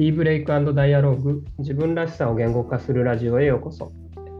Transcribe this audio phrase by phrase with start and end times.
[0.00, 3.92] D ブレイクダイアログ自分らしさを言語化するラジオへようこそ。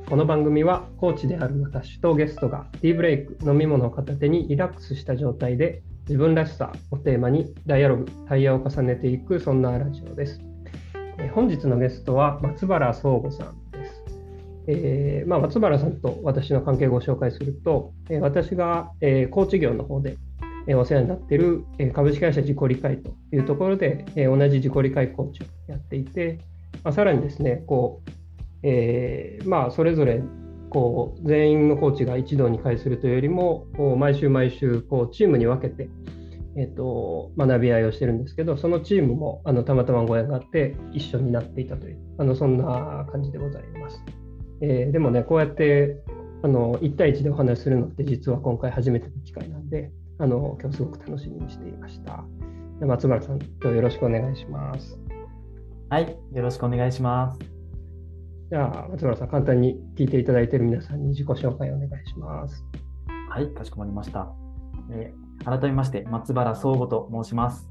[0.08, 10.40] この番組はコーチである私とゲストが D ブレイク飲み物を片手にリラックスした状態で自分らしさをテーマにダイアログ、タイヤを重ねていくそんなラジオです。
[11.34, 14.02] 本日のゲストは松原壮吾さんです。
[14.66, 20.16] えー、まあ、松原さんと私の関係をご紹介すると、え私が、えコーチ業の方で
[20.68, 26.38] お世話になっている、え株式会社自己理解というところで、え同じ自己理解コーチをやっていて、
[26.84, 28.10] まあ、さらにですね、こう
[28.62, 30.22] えー、まあ、それぞれ
[30.68, 35.88] こう全員のコーチが一堂に会するというよりも、こう毎週毎週こうチームに分けて、
[36.56, 44.04] えーと、学び合いをしてるんですけど、そのチームもあのたまたまご縁があって一緒になっていたという、あのそんな感じでございます。
[44.62, 45.96] えー、でもね、こうやって
[46.42, 52.22] あの1対1でお話しするのって実は今回初めての機会なんで、あの今日すごく楽しみにしていました。
[52.82, 54.98] 松原さん、今日よろしくお願いします。
[55.88, 57.40] はい、よろしくお願いします。
[58.50, 62.62] じゃあ、松原さん、簡単に聞いていただいている皆さんに自己紹介をお願いします。
[63.30, 64.30] はい、かしこまりました。
[64.92, 67.70] えー、改めまして、松原総吾と申します。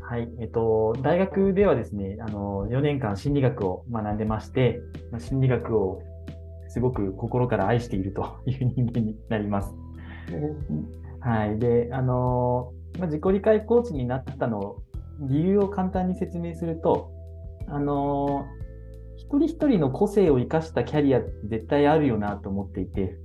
[0.00, 4.78] はい、えっと、大学ではですね、あの、4年間心理学を学んでまして、
[5.18, 6.02] 心理学を
[6.68, 9.74] すごく心から愛しているという人間になります。
[11.24, 11.58] はい。
[11.58, 14.76] で、あの、まあ、自己理解コーチになったの、
[15.20, 17.10] 理由を簡単に説明すると、
[17.66, 23.16] あのー、一人一人の個性を生かしたキャリアって絶対あるよなと思っていて、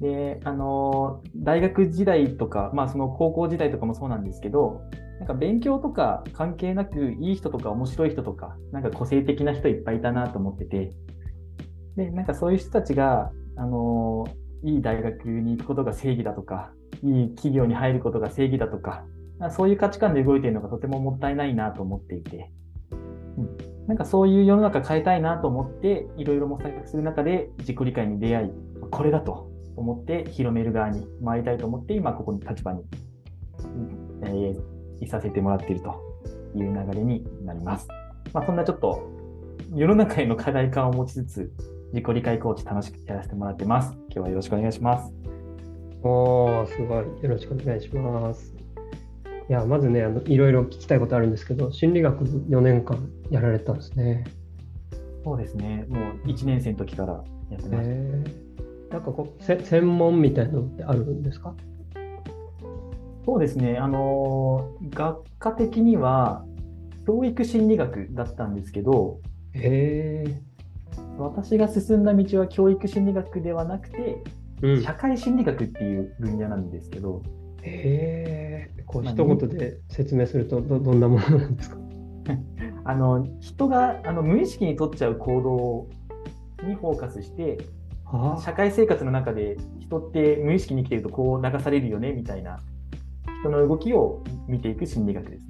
[0.00, 4.82] で、あの、大学時代とか、まあその高校時代とかもそうなんですけど、
[5.20, 10.90] なんか勉強とか関係なくいい人とか面白い人とか、なんか個性的な人いっぱいいたなと思ってて、
[11.94, 14.24] で、なんかそういう人たちが、あの
[14.64, 19.04] いい大学に行くことが正義だとか、いい企業に入ることが正義だとか、
[19.50, 22.50] そういう価値観で動いているのがとてももったいないなと思っていて、
[23.38, 28.50] うん、なんかそういう世の中変えたいなと思って、いろいろ模索する中で自己理解に出会い、
[28.90, 32.84] これだと思って広める側に回りたいと思って、今ここの立場に、
[34.24, 36.00] えー、いさせてもらっていると
[36.54, 37.88] いう流れになります。
[38.32, 39.10] まあ、そんなちょっと
[39.74, 41.52] 世の中への課題感を持ちつつ、
[41.92, 43.92] 自己理解コーチ楽しくやらせてもらってます。
[43.92, 45.31] 今日はよろしくお願いします。
[46.02, 47.22] おー、すごい。
[47.22, 48.54] よろしくお願いします。
[49.48, 54.24] いや、まずね、あのいろいろ聞きたいことあるんですけど、心理学4年間やられたんですね。
[55.24, 55.86] そうですね。
[55.88, 57.94] もう1年生の時からやってました。
[57.94, 61.54] えー、なんかこうせ、専門みたいなのってあるんですか？
[63.24, 63.76] そうですね。
[63.78, 66.44] あの、学科的には、
[67.06, 69.20] 教育心理学だったんですけど、
[69.54, 70.40] へえ。
[71.18, 74.22] 私が進んだ道は教育心理学ではなくて、
[74.62, 77.22] うん、社会心理学っていう分野なんですけど。
[77.64, 81.76] へえ、こう一言で説明するとどどんなものなんですか？
[82.84, 85.42] あの人があの無意識に取っちゃう行
[86.60, 87.58] 動にフォーカスして、
[88.44, 92.60] 社会生活の中で人って無意識に生きてるとこう流されるよねみたいな
[93.40, 95.46] 人の動きを見ていく心理学です。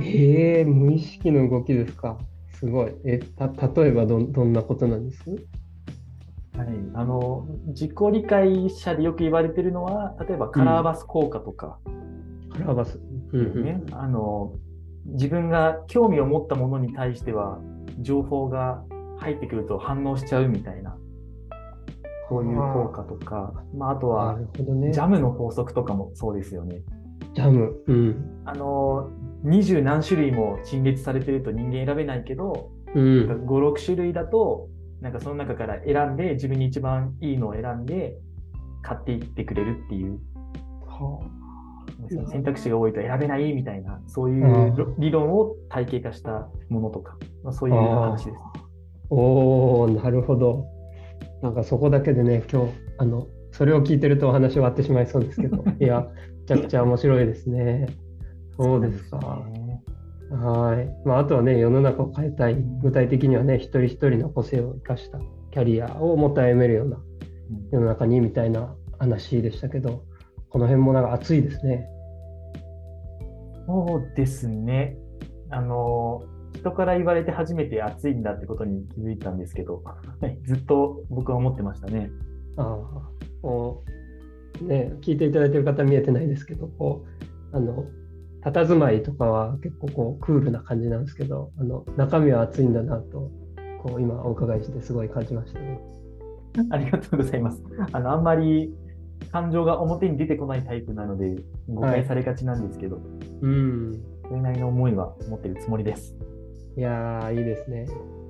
[0.00, 2.18] ええ無意識の動きですか。
[2.52, 2.92] すごい。
[3.04, 3.46] えた
[3.82, 5.24] 例えばどどんなことなんです？
[6.56, 13.00] はい、あの自己理解者でよく言われてるのは例えばカラーバス効果とか、うん、カラーバス、
[13.32, 14.52] ね、あの
[15.06, 17.58] 自分が興味を持ったものに対しては
[18.00, 18.84] 情報が
[19.18, 20.96] 入ってくると反応しちゃうみたいな。
[22.28, 26.80] こういう効果とか、まあ、あとは、ね、ジャムの法則とかもそうですよね。
[27.34, 29.10] ジャム、うん、あの
[29.42, 34.68] 二十何種類も陳列されてると人間選べないけど、うん、56種類だと
[35.00, 38.18] なんかその中から選んで、自分に一番いいのを選んで、
[38.82, 40.18] 買っていってくれるっていう。
[40.86, 48.34] はあ、選択肢が多いと選べないみたいな、そういう理論を体系化したものとか、まあ、そういう話です、ね。
[49.10, 50.66] おおなるほど。
[51.42, 56.08] なんかそこだけでね、今日、あの、それを聞いてるとお話終わってしまいそうですけど、 いや、
[56.40, 57.86] めちゃくちゃ面白いですね。
[58.56, 59.42] そうですか。
[60.34, 61.06] はい。
[61.06, 62.56] まあ、あとはね、世の中を変えたい。
[62.82, 65.18] 具体的にはね、一人一人の個性を生かした
[65.52, 66.98] キャリアをもっと歩めるような
[67.70, 70.04] 世の中にみたいな話でしたけど、
[70.50, 71.88] この辺もなんか熱いですね。
[73.66, 74.96] そうですね。
[75.50, 76.22] あの、
[76.54, 79.82] 人から言われて初めて熱いんだってことに気づいたんですけど、
[80.44, 82.10] ずっと僕は思ってましたね。
[82.56, 82.78] あ
[83.42, 87.04] あ、ね、聞いていただいてる方見えてないですけど、こ
[87.52, 87.84] う、あの、
[88.44, 93.30] 佇まいとかは結構こうクールな感じなんですけど、あの中身は熱いんだなと、
[93.82, 95.80] こう今お伺いしてすごい感じましたね。
[96.70, 97.62] ありがとうございます。
[97.92, 98.72] あのあんまり
[99.32, 101.36] 感情が表に出てこないタイプなので、
[101.68, 103.04] 誤解されがちなんですけど、はい、
[103.42, 106.16] うんそれなりの思いは持ってるつもりです。
[106.76, 107.86] いやー、いいですね。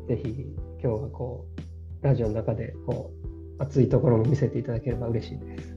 [0.09, 0.47] ぜひ、
[0.83, 1.47] 今日はこ
[2.03, 3.11] う、ラジオの中で、こ
[3.59, 5.77] う、熱いところも見せていただければ嬉しいです。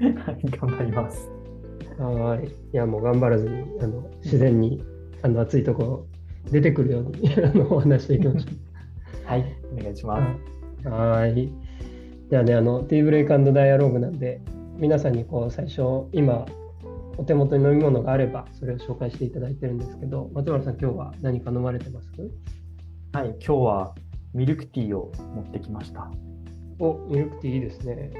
[0.00, 1.30] はい、頑張ります。
[2.04, 2.46] はい。
[2.46, 4.82] いや、もう頑張らずに、あの自然に、
[5.22, 6.06] あの、熱いところ、
[6.50, 8.48] 出てくるように あのお話していきましょ
[9.28, 9.44] はい、
[9.78, 10.36] お願いしま
[10.82, 10.88] す。
[10.88, 10.90] う。
[10.90, 11.52] はい。
[12.30, 14.40] じゃあね、あの、ティーブレイクダイアローグなんで、
[14.78, 15.82] 皆さんにこう、最初、
[16.12, 16.46] 今、
[17.18, 22.08] お手元に飲み物があれば、それを紹介していただいてるんですけど、松原さん、今日は何か飲まれてます？
[23.12, 23.94] はい、今日は
[24.32, 26.10] ミルクティーを持ってきました。
[26.78, 28.10] お、ミルクティーいいですね。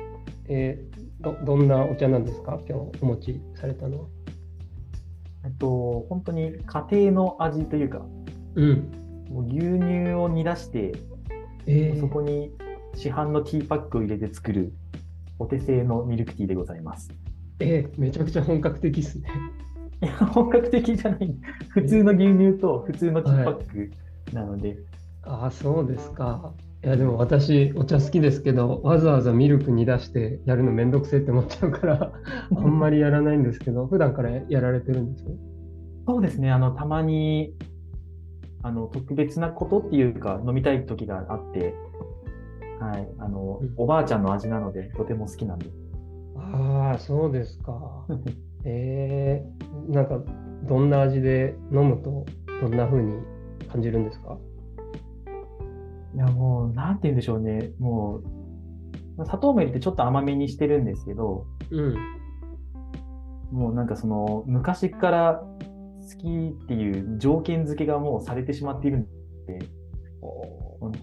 [0.48, 2.58] えーど、どんなお茶なんですか？
[2.68, 4.06] 今日お持ちされたのは。
[5.44, 8.04] えっと、本当に家庭の味というか、
[8.54, 8.90] うん。
[9.30, 10.92] もう牛乳を煮出して、
[11.66, 12.52] えーそこに
[12.94, 14.72] 市販のティーパックを入れて作る
[15.38, 17.10] お手製のミルクティーでございます。
[17.60, 19.28] えーめちゃくちゃ本格的ですね。
[20.02, 21.34] いや、本格的じゃない。
[21.68, 23.90] 普通の牛乳と普通のティーパック
[24.34, 24.78] なので、
[25.22, 26.52] ああ、そうですか。
[26.82, 32.12] いや、でも私、お茶好きですけど、わざわざミルクに出してやるのめんどくせえって思っちゃうから、
[32.56, 35.32] あんまりやらないんですけど、普段からやられてるんですよ。
[36.06, 37.54] そうですね、あの、たまに、
[38.62, 41.74] あの、特別なことっていうか、飲みたい時があって、
[42.80, 45.72] はい、あのうん、おばあちゃんの味なので、とても好きなんです。
[46.36, 48.06] ああ、そうですか。
[48.64, 50.22] えー、なんか、
[50.66, 52.24] どんな味で飲むと、
[52.62, 53.14] どんな風に
[53.68, 54.38] 感じるんですか？
[56.14, 58.20] いや、もう、なんて言うんでしょうね、も
[59.18, 61.94] う、砂糖も入れてちょっと甘めにしてるんですけど、うん。
[63.52, 69.08] もうなんかその、昔から好きっていう条件付けがもうされてしまっているんで、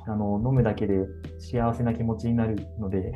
[0.06, 1.08] あの、飲むだけで
[1.40, 3.14] 幸せな気持ちになるので、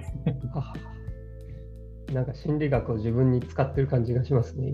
[2.14, 4.74] なんか心理学を自分に使ってる感じがしますね。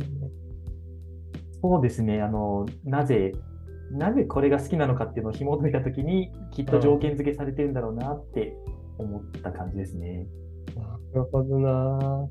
[1.62, 3.34] そうですね、あの、なぜ、
[3.92, 8.56] なぜこれが好きなのかっていうのを紐解いたときに、きっと条件付けされてるんだろうなって
[8.98, 10.28] 思った感じですね。
[10.76, 12.28] なるほどな。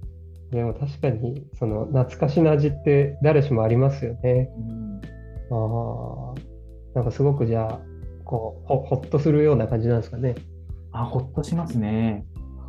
[0.51, 4.49] でも確かに、その懐かしの味って誰しもありますよね。
[5.51, 6.35] うん、ああ、
[6.95, 7.81] なんかすごくじゃあ、
[8.25, 10.35] こう、ほ、ほっとするような感じなんですかね。
[10.93, 12.27] あ、ほっとしますね、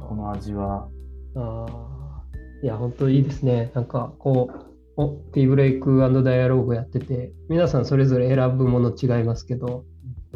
[0.07, 0.87] この味は。
[1.35, 2.23] ああ、
[2.63, 3.71] いや、本当いいですね。
[3.73, 4.66] なんか、こう、
[4.97, 9.85] おティーブレイクダイアローグやってて、皆さんそれぞれ選ぶもの違いますけど、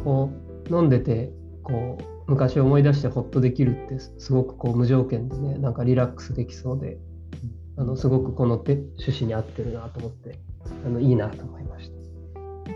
[0.04, 0.30] こ
[0.70, 1.32] う、飲んでて、
[1.64, 6.98] こう、昔を思い出してほっとできるって、すすごくこう無条件でね、なんかリラックスできそうで、
[7.76, 10.38] あの、すごくこの手趣旨に合ってるなと思って、
[10.86, 12.02] あの、いいなと思いました。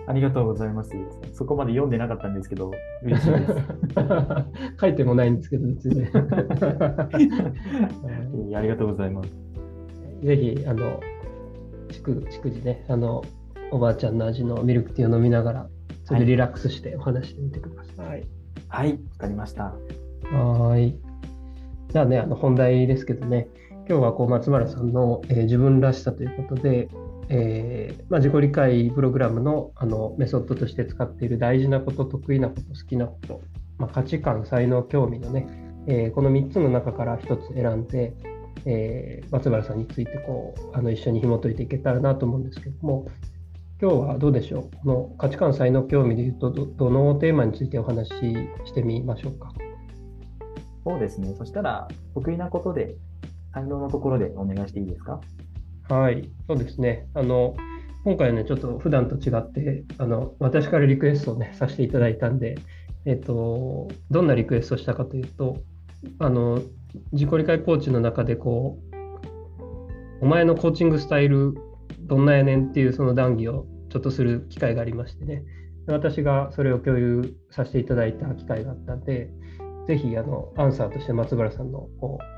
[0.09, 0.91] ありがとうございます。
[1.33, 2.73] そこまで読んでなかったんですけど、
[3.03, 3.55] 嬉しいです。
[4.81, 6.05] 書いてもないんですけど、別に
[8.57, 9.31] ありがとうございます。
[10.27, 11.01] ぜひ、あの、
[11.91, 13.23] 逐逐次ね、あの、
[13.71, 15.69] おばあちゃんの味のミルクティーを飲みながら、
[16.05, 18.25] それでリラックスしてお話してみてください。
[18.69, 19.65] はい、わかりました。
[19.65, 21.01] はーい。
[21.93, 23.49] じゃあね、あの本題ですけどね、
[23.89, 26.89] 今日はこう松原さんの、えー自分らしさということで、
[27.29, 33.41] えーまあ、自己理解プログラムのあのメソッドとして使っている大事なこと、得意なこと、好きなこと、
[33.79, 35.47] まあ、価値観、才能、興味のね、
[35.87, 38.15] えーこの3つの中から1つ選んで、
[38.65, 43.07] えー松原さんについてこうあの一緒に紐解いていけたらなと思うんですけども、
[43.81, 48.15] 今日はどうでしょう、この価値観、才能、興味でいうとど、どのテーマについてお話し
[48.65, 49.53] してみましょうか？
[50.85, 51.35] そうですね。
[51.37, 52.95] そしたら、得意なことで、
[53.53, 55.21] 才能のところでお願いしていいですか？
[55.89, 57.09] はい、そうですね。
[57.15, 57.55] あの、
[58.05, 62.57] 今回はね、ちょっと普段と違って、あの、私からリクエストをね、させていただいたんで、
[63.05, 65.59] えっと、どんなリクエストをしたかというと、
[66.19, 66.63] あの、
[67.13, 68.97] 自己理解コーチの中で、こう、
[70.23, 71.55] お前のコーチングスタイル、
[72.01, 75.45] どんなやねんっていうその談義をちょっとする機会がありましてね、
[75.87, 79.31] 私がそれを共有させていただいた機会があったんで、
[79.87, 82.37] ぜひ、あの、アンサーとして松原さんの、こう、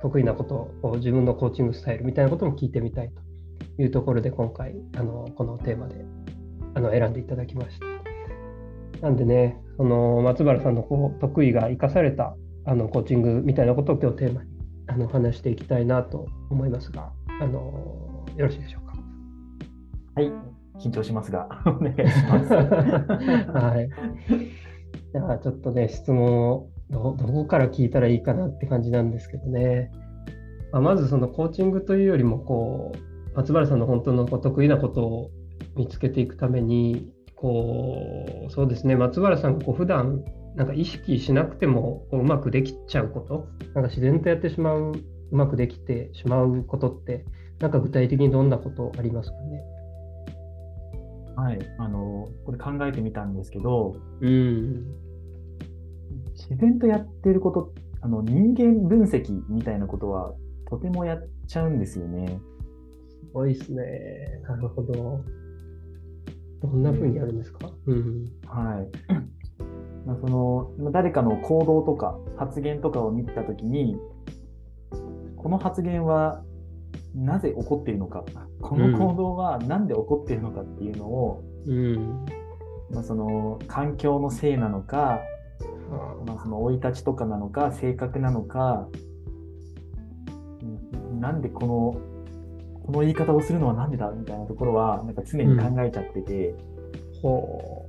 [0.00, 3.10] 得意なことを自分のコーチングスタイルみたいなことも聞いてみたい
[3.76, 6.04] というところで今回あのこのテーマで
[6.74, 9.06] あの選んでいただきました。
[9.06, 14.50] なんでね、その松原さんのこう得意が生かされたあのコーチングみたいなことを今日テーマに
[14.86, 18.94] あの話していきたいなと思いますが、あのよろしいでしょうか？
[20.16, 20.32] はい、
[20.78, 22.52] 緊張しますが、 お願いします。
[22.54, 23.88] はい。
[25.12, 29.90] じゃあちょっとね、質問をどどこから聞いたらいいかなって感じなんですけどね。
[30.72, 35.30] まあ、まずそのコーチングというよりもこう松原さんの本当の得意なことを
[35.76, 38.14] 見つけていくためにこ
[38.48, 40.22] うそうですね松原さんがこう普段
[40.56, 43.48] なんか意識しなくてもこううまくできちゃうこと？
[43.74, 44.92] なんか自然とやってしまう
[45.30, 47.24] うまくできてしまうことって
[47.60, 49.62] なんか具体的にどんなことありますかね？
[51.36, 54.84] はい、あの、これ考えてみたんですけど、うん。
[56.34, 60.34] 自然とやってること、あの、人間分析みたいなことは、
[60.68, 62.40] とてもやっちゃうんですよね。
[63.08, 64.42] すごいですね。
[64.48, 65.24] なるほど。
[66.60, 67.70] どんな風にやるんですか？
[67.86, 68.24] うん。
[68.46, 68.88] はい。
[70.10, 73.96] まあその、まあ誰かの行動とか発言とかを見たときに、
[75.36, 76.42] この発言は
[77.14, 78.24] なぜ起こっているのか、
[78.60, 82.26] この行動はなんで起こっているのかっていうのを、うん。
[82.90, 85.20] まあ、その環境のせいなのか、
[86.26, 88.88] まあ、その生い立ちとかなのか、性格なのか、
[90.62, 96.54] うんなんでこの、この言い方をするのはなんでだみたいなところは、なんか常に考えちゃってて、
[97.22, 97.79] ほ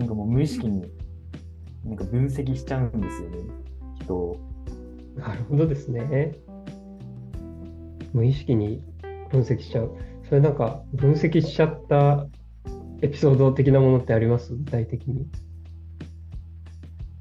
[0.00, 0.82] なんかもう無意識に
[1.84, 3.36] なんか分析しちゃうんですよね、
[4.00, 4.36] 人を。
[5.14, 5.20] う。
[5.20, 6.32] なるほどですね。
[8.14, 8.82] 無意識に
[9.30, 9.94] 分析しちゃう。
[10.26, 12.26] それなんか分析しちゃった
[13.02, 14.54] エピソード的なものってあります？
[14.54, 15.26] 具体的に。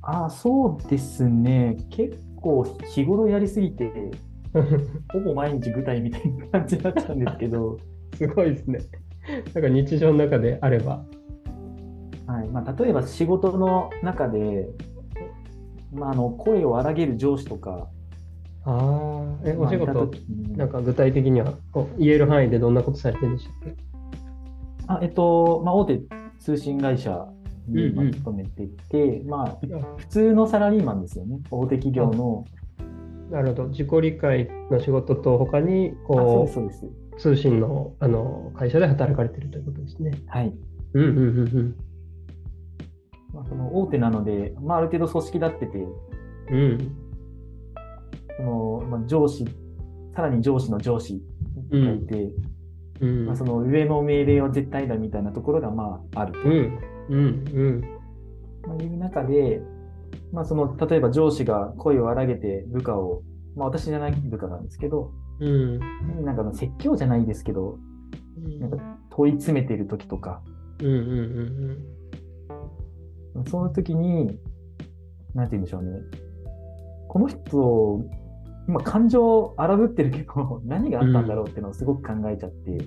[0.01, 1.75] ああ、そうですね。
[1.89, 2.63] 結構
[2.95, 3.91] 日頃やりすぎて、
[5.11, 7.77] ほぼ毎日舞台みたいな感じだったんですけど、
[8.15, 8.79] すごいですね。
[9.53, 11.03] なんか日常の中であれば。
[12.53, 14.69] はいまあ、例えば仕事の中で、
[15.93, 17.87] まあ、あの声を荒げる上司とか、
[18.65, 20.11] ああ、え、お仕事、
[20.55, 21.53] なんか具体的には
[21.97, 23.75] 言える範囲でどんなことされてるんでしたっけ？
[24.87, 26.01] あえっとまあ、大手
[26.39, 27.27] 通信会社
[27.67, 29.57] にうんうん今勤めてて、まあ、
[29.97, 32.45] 普通のサラリーマンですよね、大手企業の。
[33.29, 33.67] なるほど。
[33.67, 36.85] 自己理解の仕事と他にあそうこです、そうです。
[36.85, 40.11] う通信のあの会社で働かれてるということですね。
[40.27, 40.53] はい
[40.93, 41.75] うんうんうん
[43.39, 45.77] まあ、その大手なので、まあ、ある程度組織立ってて、
[46.51, 46.57] うん。
[46.57, 46.95] うん。
[48.37, 49.45] そのまあ、上司、
[50.15, 51.21] さらに上司の上司
[51.71, 52.31] がいて、
[52.99, 53.25] うん。
[53.27, 56.39] まあ、その上の命令は絶対だみたいなところがまああると。
[56.39, 56.79] うん。
[57.09, 57.45] うん。
[57.53, 57.81] うん。
[58.67, 59.61] まあ、いう中で、
[60.33, 63.21] まあ、その例えば上司が声を荒げて部下を、
[63.55, 65.79] まあ、私じゃない部下なんですけど、うん。
[66.25, 67.79] なんかあの説教じゃないですけど、
[68.59, 68.77] なんか
[69.11, 70.41] 問い詰めてる時とか、
[70.81, 70.93] うんうんう
[71.73, 71.98] ん
[73.47, 74.39] その時に、
[75.33, 75.99] なんて言うんでしょうね。
[77.07, 78.05] この人、
[78.67, 82.77] 今感情荒ぶってるけど、 何があったんだろうっていうのをすごく考えちゃって、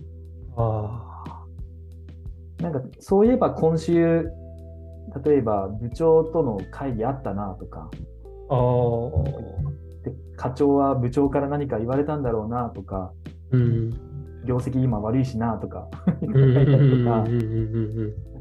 [0.57, 1.45] あ
[2.61, 4.31] なんかそういえば今週、
[5.25, 7.91] 例えば部長との会議あったなとか、
[8.49, 8.55] あ。
[8.55, 10.05] ああ。
[10.05, 13.13] で課長は部長から何か言われたんだろうなとか、
[13.51, 13.91] うん。
[14.45, 15.89] 業績今悪いしなとか。
[16.07, 16.35] 考うん。
[16.37, 16.59] うん。
[16.59, 18.32] えたりとかうん、うん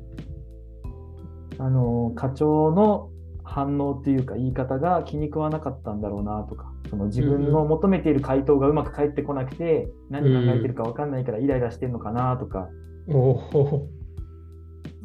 [1.58, 3.10] あの課長の
[3.44, 12.70] 反応っていうか言い方が気に食わなかったんだろうなとか、その自分の求めている回答がうまく返ってこなくて、何考えてるか分かんないからイライラしてるのかなとか、
[13.08, 13.16] うん。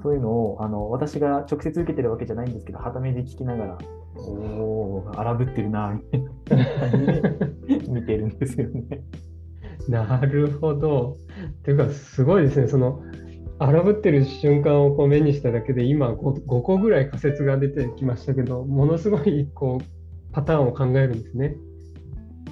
[0.03, 3.79] そういうのをあの私が直接受けてるわけじゃないんですけど、はためで聞きながら、
[4.17, 9.03] おお、荒ぶってるなみたいな感じで見てるんですよね。
[9.89, 11.17] なるほど。
[11.65, 12.69] ていうか、すごいですね。
[12.69, 13.03] その、
[13.59, 21.57] 荒ぶってる瞬間をこう目にしただけで、今 5, 5個ぐらい仮説が出てきましたけど、ものすごいこうパターンを考えるんですね。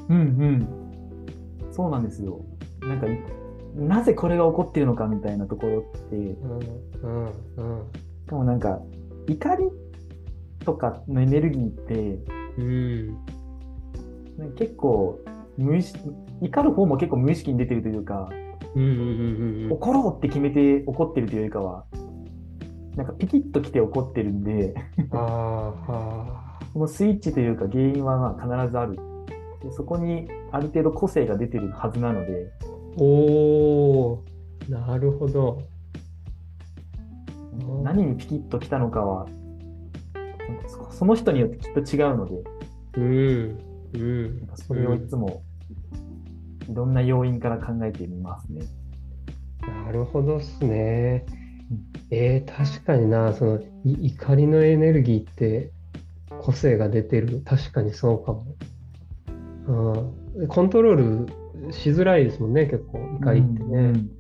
[0.09, 1.73] うんうん。
[1.73, 2.41] そうなんですよ。
[2.81, 3.19] なんかい、
[3.77, 6.59] なぜこれが起こっているのかみたいなところって、うん
[7.03, 7.93] うんうん
[8.25, 8.81] しかもなんか、
[9.29, 9.65] 怒り
[10.65, 12.19] とかのエネルギーって、
[12.57, 13.19] うん
[14.57, 15.21] 結構
[15.59, 16.01] 無意識、
[16.41, 18.31] 怒る方も結構無意識に出てるというか、
[18.75, 21.85] 怒ろうって決めて怒ってるというよりかは、
[22.97, 24.75] なんかピキッと来て怒ってるんで、
[25.13, 28.99] あーはこのスイッチというか原因はまあ必ずある。
[29.63, 35.59] でそこにある程度個性が出てるはずなので、ーおーなるほど。
[35.59, 35.75] うん
[37.85, 39.29] 何にピキッと来たのかは、
[40.67, 42.43] そその人によってきっと違うので、
[42.97, 43.59] うん
[43.95, 44.49] うん。
[44.57, 45.44] それをいつも
[46.69, 48.63] いろんな要因から考えてみますね。
[49.85, 51.25] なるほどっすね。
[52.11, 55.71] えー、確かにな、そのい怒りのエネルギーって
[56.41, 57.43] 個性が出てる。
[57.45, 58.57] 確かにそうかも。
[60.37, 61.27] うん、コントロー
[61.67, 63.79] ルしづらいですもんね、結構、怒りってね。
[63.79, 64.11] うん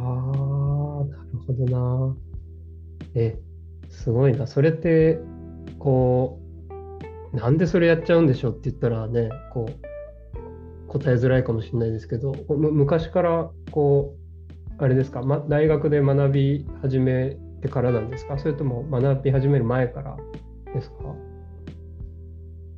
[0.00, 2.16] はあ、なるほどな。
[3.14, 3.38] え、
[3.88, 4.46] すごいな。
[4.46, 5.18] それって、
[5.78, 6.40] こ
[7.32, 9.89] う、なんでそれやっちゃうんでしょうって言ったらね、こう、
[10.90, 14.16] 答えづらいかもしれないですけど、昔から、こ
[14.78, 18.38] う、あれですか、ま、大学で学び始めてからなんですか？
[18.38, 20.16] それとも学び始める前から
[20.74, 20.96] ですか？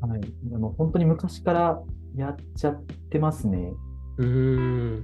[0.09, 0.21] はい、
[0.53, 1.81] あの本当に昔から
[2.17, 3.73] やっちゃってますね。
[4.19, 5.03] うーん。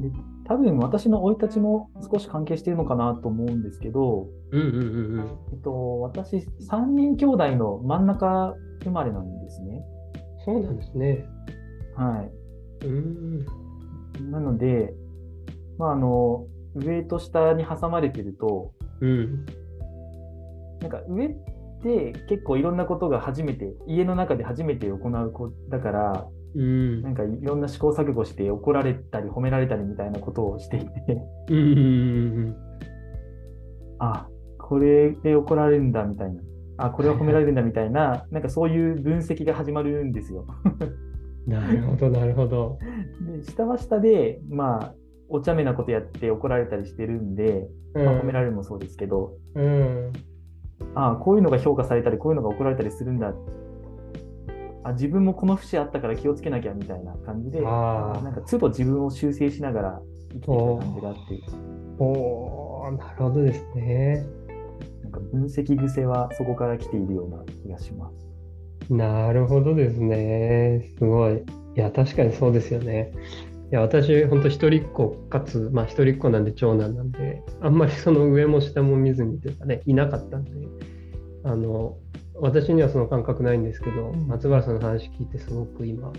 [0.00, 0.10] で
[0.46, 4.80] 多分私の生い立ちも少し関係しているのかなと思うんですけど、うんうんうんう
[5.20, 5.26] ん。
[5.52, 9.84] えっと、私、3人兄弟の真ん中生まれなんですね。
[10.44, 11.24] そうなんですね。
[11.96, 12.22] は
[12.82, 12.86] い。
[12.86, 14.30] うん。
[14.30, 14.94] なので、
[15.78, 19.44] まあ、あの、上と下に挟まれてると、うん。
[20.80, 21.30] なんか上っ
[21.82, 27.02] て結構いろんなことが初めて、家の中で初めて行う子だから、うん。
[27.02, 30.86] なんかいろんな試行錯誤して怒られたり褒められたりみたいなことをしていて、
[33.98, 36.40] あ、これで怒られるんだみたいな、
[36.78, 40.46] あ、これは褒められるんだみたいな、なんかそういう分析が始まるんですよ。
[41.46, 41.52] うん。
[41.52, 42.78] なるほど、なるほど。
[43.36, 44.94] で、下は下で、まあ、
[45.28, 50.12] お茶目なことやって怒られたりしてるんで、うんまあ、褒められるのもそうですけど、うん。
[50.94, 53.34] ああ、こういうのが評価されたり、こういうのが怒られたりするんだ。
[54.86, 61.20] あ自分もこの節あったから気をつけなきゃみたいな感じで、なんか都度自分を修正しながら生きてきた感じがあって、
[61.98, 64.26] おー、なるほどですね。
[65.02, 68.23] なんか分析癖はそこから来ているような気がします。
[68.90, 70.90] なるほどですね。
[70.98, 71.36] すごい。
[71.36, 71.40] い
[71.74, 73.12] や、確かにそうですよね。
[73.70, 80.50] いや、私、本当一人っ子かつ、まあ一人っ子なんで長男なんで、あんまりその上も下も見ずにというかね、いなかったんで、
[81.44, 81.96] あの、
[82.34, 86.12] 私にはその感覚ないんですけど、うん松原さんの話聞いてすごく今、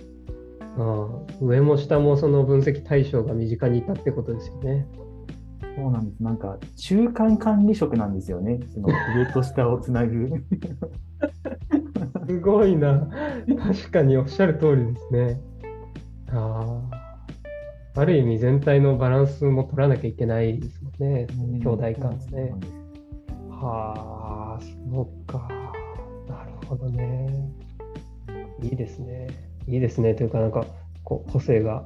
[0.78, 4.88] あー上も下もその分析対象が身近にいたってことですよね。
[5.76, 6.24] そうなんです。
[6.24, 8.60] なんか中間管理職なんですよね。
[8.74, 10.30] その上と下をつなぐ。
[12.28, 13.08] すごいな。
[13.48, 15.42] 確かにおっしゃる通りですね。
[16.30, 17.06] ああ。
[17.98, 21.28] ある意味全体のバランスも取らなきゃいけないですもんね。
[21.62, 22.54] 兄弟間ですね。
[23.50, 25.48] はあ、そうか。
[26.28, 27.30] なるほどね。
[28.62, 29.28] いいですね。
[29.68, 30.14] いいですね。
[30.14, 30.66] というか、なんか、
[31.04, 31.86] こう個性が、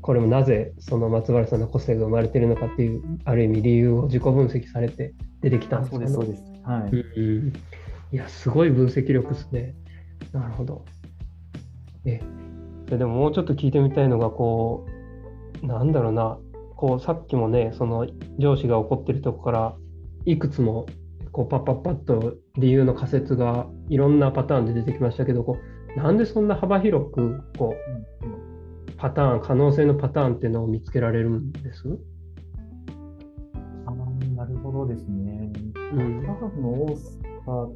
[0.00, 6.62] これもなぜその松原さんの個性が生まれているのかっていう、ある意味理由を自己分析されて出てきたんあですかねそうです、そうです。
[6.64, 7.83] はい。
[8.14, 9.74] いや、すごい分析力ですね。
[10.32, 10.84] なるほど。
[12.04, 12.20] え、
[12.84, 14.86] それでももうちょっと聞いてみたいのが、こ
[15.60, 16.38] う、なんだろうな、
[16.76, 18.06] こう、さっきもね、その
[18.38, 19.76] 上司が怒ってるとこから、
[20.26, 20.86] いくつも、
[21.32, 25.58] こう、パッパッパッと理由の仮説がいろんなパターンで出てきましたけど、こ
[25.96, 31.98] う、なんでそんな幅広く、こう、パターン、可能性のパターンっていうのを見つけられるんです？
[33.86, 35.52] あーなるほどですね。
[35.94, 36.96] うん数の多
[37.44, 37.68] さ、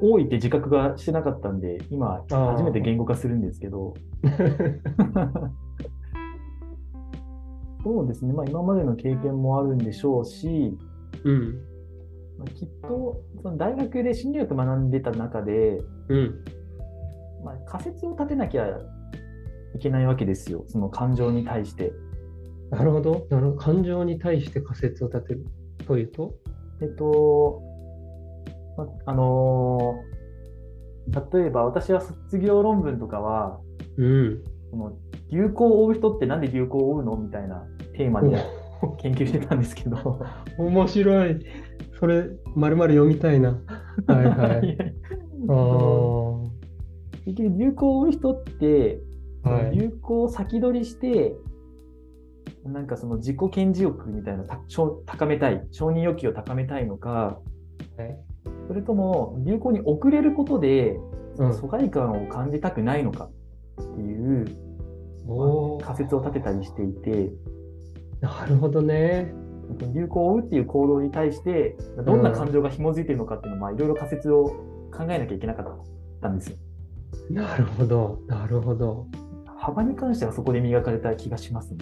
[0.00, 3.94] 多いって自覚がしてなかったんで、今、初めて言語化するんですけど、
[7.84, 10.76] そうですね、まあ、今までの経験もあるんでしょうし、
[11.24, 11.60] うん。
[12.38, 16.34] まあ、きっとその大学で心理学学んでた中で、うん。
[17.44, 18.66] まあ、仮説を立てなきゃ
[19.74, 21.92] いけないわけですよ、その感情に対して。
[22.70, 23.26] なるほど。
[23.30, 23.56] なるほど。
[23.58, 25.46] 感情に対して仮説を立てる
[25.86, 26.34] というと？
[26.80, 27.65] えっと、ま
[29.06, 30.16] あのー
[31.32, 33.60] 例えば私は卒業論文とかは、
[33.96, 34.44] うん。
[34.70, 34.92] その
[35.30, 37.64] 流行を追う人ってなんで流行を追うのみたいな
[37.96, 38.44] テーマで
[39.00, 40.20] 研究してたんですけど、
[40.58, 41.38] 面白い。
[41.98, 43.60] それ、まるまる読みたいな。
[44.06, 44.78] はいはい。
[45.48, 46.46] あー
[47.24, 49.00] 結局流行を追う人って、
[49.42, 51.36] はい流行を先取りして、
[52.64, 54.44] なんかその自己顕示欲みたいな
[55.06, 57.38] 高めたい、承認欲求を高めたいのか、
[57.96, 58.25] はい
[58.66, 60.98] それとも流行に遅れることで、
[61.34, 63.28] そのうん疎外感を感じたくないのか
[63.80, 64.46] っていう、
[65.28, 67.32] おー仮説を立てたりしていて、
[68.20, 69.32] なるほどね。
[69.92, 74.44] 流行を追うっていう行動に対して、どんな感情が紐づいているのかっていうのを、まあ、いろいろ仮説を
[74.92, 75.66] 考えなきゃいけなかっ
[76.22, 76.56] たんですよ。
[77.30, 78.20] なるほど。
[78.26, 79.06] なるほど。
[79.58, 81.78] 幅に関してはそこで磨かれた気がしますね。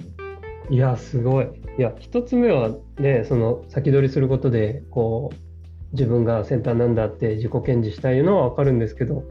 [0.71, 1.49] いや、すごい。
[1.79, 5.37] いや、一つ目はね、その先取りすることで、こう、
[5.95, 9.25] 自分が先端なんだって自己顕示したいのはわかるんですけど、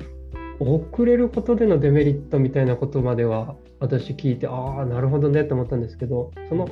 [0.59, 6.69] 遅れることでのデメリットみたいなことまでは私聞いて、ああ、なるほどねと思ったんですけど、その、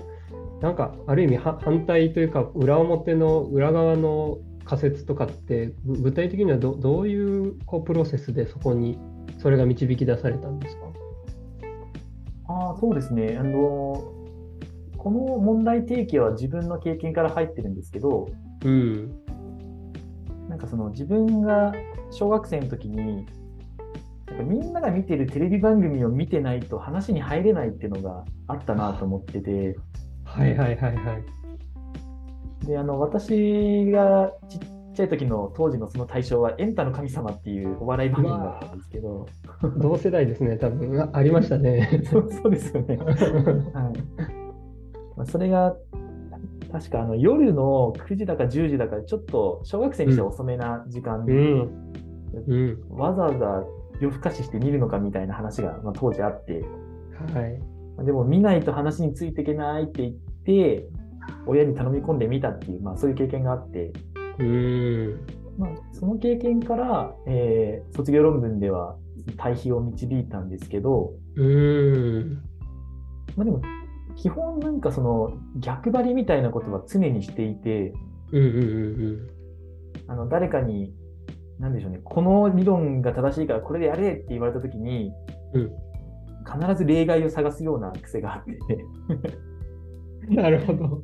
[0.62, 8.98] なんか、ある意味は反対というか、裏表の裏側の仮説とかって、ぐ具体的にはどどういうこうプロセスでそこに、
[9.40, 10.84] それが導き出されたんですか？
[12.48, 13.38] ああ、そうですね。
[13.40, 14.14] あの、
[14.98, 18.28] この問題提起は自分の経験から入ってるんですけど、
[18.64, 19.21] うん。
[20.62, 21.74] かその自分が
[22.12, 23.26] 小学生の時に、
[24.28, 29.78] なんかみんなが見てるテレビ番組を見てないと話に入れないっていうのがあったなと思ってて、
[30.24, 31.14] はいはいはいは
[32.64, 32.66] い。
[32.66, 34.60] で、あの、私がちっ
[34.94, 39.28] ちゃい時の当時のその対象はエンタの神様っていうお笑い番組だったんですけど、
[39.78, 42.04] 同世代ですね、多分あありましたね。
[42.10, 42.98] そうそうですよね。
[42.98, 43.14] はい。
[45.18, 45.76] まあそれが、
[46.72, 51.94] 確かあの夜の9時だか10時だか、ちょっと小学生にしては遅めな時間で、うん。
[52.48, 52.98] うん。
[52.98, 53.64] わざわざ
[54.00, 56.64] 夜更かしして見るのかみたいな話が、まあ、当時あって、
[57.34, 57.48] は
[58.02, 58.06] い。
[58.06, 60.14] でも見ないと話についていけないって言っ
[60.46, 60.88] て、
[61.46, 63.92] 親に頼み込んでみたっていう、まあ、そういう経験があって、
[64.40, 65.20] うん。
[65.58, 68.96] まあ、その経験から、えー卒業論文では
[69.38, 72.42] 対比を導いたんですけど、うん。
[73.36, 73.62] まあ、でも
[74.16, 77.94] 基本なんかその逆張りみたいなことは常にしていて
[78.32, 78.68] うんうんう
[79.12, 79.28] ん
[80.08, 80.94] あの誰かに
[81.60, 85.12] 何でしょうねこの理論が正しいからこれでやれって言われた時に
[85.54, 85.72] うん。
[86.44, 88.52] 必ず例外を探すような癖があって
[90.30, 90.36] うん。
[90.36, 91.04] なるほど。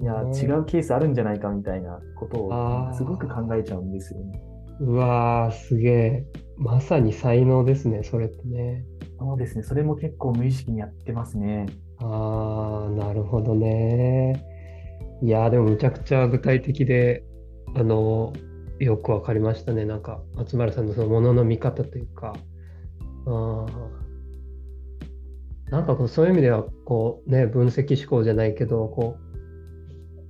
[0.00, 4.40] いやうん違うケースあるんじゃないかみたいなことをすごく考えちゃうんですよね。
[4.80, 6.26] うわー、すげえ。
[6.56, 8.84] まさに才能ですね、それってね。
[9.18, 11.66] そうですねそれも結構無意識にやってますね。
[11.98, 14.44] ああ、なるほどね。
[15.22, 17.24] いや、でもむちゃくちゃ具体的で、
[17.74, 18.32] あの、
[18.78, 19.84] よくわかりましたね。
[19.84, 22.34] なんか、松原さんのそのものの見方というか、
[23.26, 23.66] あ
[25.70, 29.16] なんかこうそういう意味では、こうね、分析思考じゃないけど、こ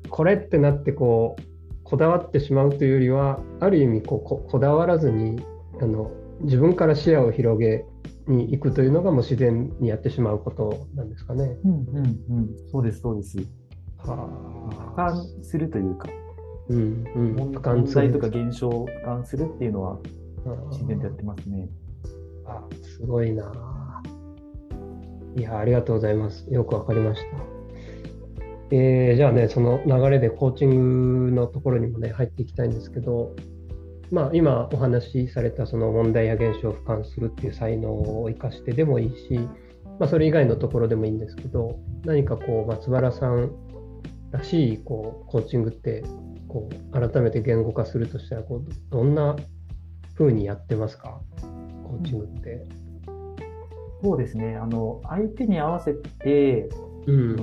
[0.05, 1.43] う、これってなってこう、
[1.83, 5.43] こだわってしまうというよりは、ある意味こうこ、こだわらずに、
[5.81, 6.11] あの、
[6.43, 7.85] 自分から視野を広げ
[8.27, 11.57] に行くというのがもう自然にやってしまうことなんですかね。
[11.65, 12.01] うんうんう
[12.41, 13.39] んそうですそうです。
[13.99, 14.29] は
[14.71, 16.09] 俯瞰するというか
[16.69, 19.99] うんうん、問題とか現象を俯瞰するっていうのは
[20.71, 21.69] 自然とやってますね。
[22.47, 23.53] あすごいな。
[25.37, 26.47] いや、ありがとうございます。
[26.51, 27.27] よくわかりました。
[28.71, 33.35] えーじゃあね、その流れでコーチングのところにもね、入っていきたいんですけど、
[34.11, 39.35] まあ、今お話しされたその問題や現象を俯瞰するっていう才能を生かしてでもいいし、
[39.99, 43.51] まあ、それ以外のところでもいいんですけど、何かこう、松原さん
[44.31, 46.05] らしいこうコーチングって、
[46.49, 49.37] こう改めて言語化するとしたらこう、どんな
[50.17, 51.21] 風にやってますか、
[51.85, 52.67] コーチングって。
[54.03, 54.57] そうですね。
[54.57, 56.69] あの相手に合わせて
[57.07, 57.37] うん、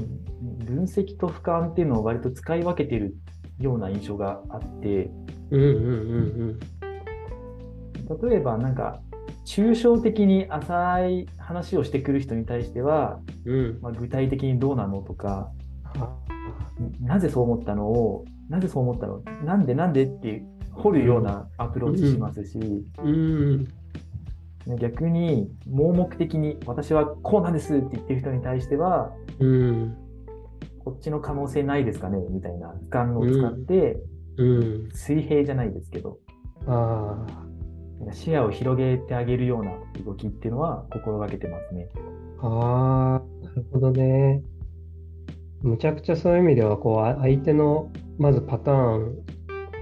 [0.65, 3.15] 分析と俯瞰っていうのを割と使い分けている
[3.59, 5.11] ような印象があって、
[5.51, 6.59] うん、うん、
[8.09, 9.01] うん、例えばなんか
[9.45, 13.79] 抽象的に浅い話をしてくる人に対しては、うん、うん。
[13.81, 15.51] まあ、具体的にどうなのとか、
[15.95, 16.17] あ
[17.01, 19.21] なぜそう思ったのを、なぜそう思ったの？
[19.45, 22.57] なんでなんでって掘るようなアプローチしますし、
[23.03, 23.67] うん、
[24.79, 29.97] 逆に盲目的に私はこうなんですって言ってる人に対しては、うん、
[30.79, 32.17] こっちの可能性ないですかね？
[32.29, 33.97] みたいな俯瞰を使って、
[34.37, 34.89] うん。
[34.93, 36.19] 水平じゃないですけど、
[36.67, 37.25] あ
[38.13, 39.71] 視野を広げてあげるような
[40.03, 41.87] 動きっていうのは心がけてますね。
[42.41, 44.41] あ、ああ、なるほどね。
[45.61, 49.17] むちゃくちゃそういう意味では、こう、あ相手のまずパターン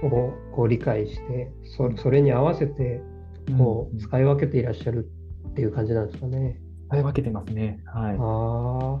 [0.02, 3.00] をこう理解して、そそれに合わせて
[3.56, 5.10] こう使い分けていらっしゃる
[5.50, 6.60] っていう感じなんですかね。
[6.88, 7.80] 使い分けてますね。
[7.86, 8.16] はい。
[8.18, 9.00] ああ、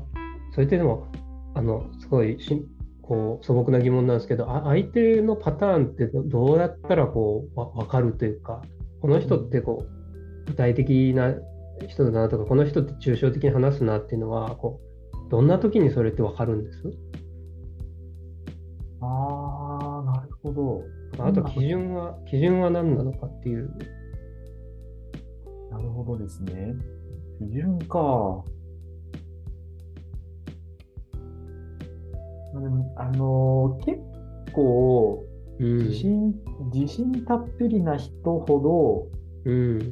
[0.52, 1.06] それってでも、
[1.54, 2.66] あの、すごいし
[3.10, 8.62] こう素朴な疑問なんですけど、あ相手のパターンってどどうやったらこうわ分かるというか、
[9.02, 11.34] この人ってこう具体的な
[11.88, 14.80] 人だなとか、この人って抽象的に話すなっていうのは、こ
[15.26, 16.84] うどんな時にそれって分かるんです？
[19.00, 20.84] ああ、なるほど。
[21.18, 23.68] あと基準は、基準は何なのかっていう。
[25.72, 26.76] なるほどですね。
[27.40, 28.44] 基準か。
[32.52, 34.00] でもあのー結
[34.52, 35.24] 構
[35.58, 35.78] うん。
[35.78, 36.34] 自信、
[36.72, 38.10] 自信たっぷりな人
[38.40, 39.10] ほ
[39.44, 39.78] うん。
[39.78, 39.84] ど、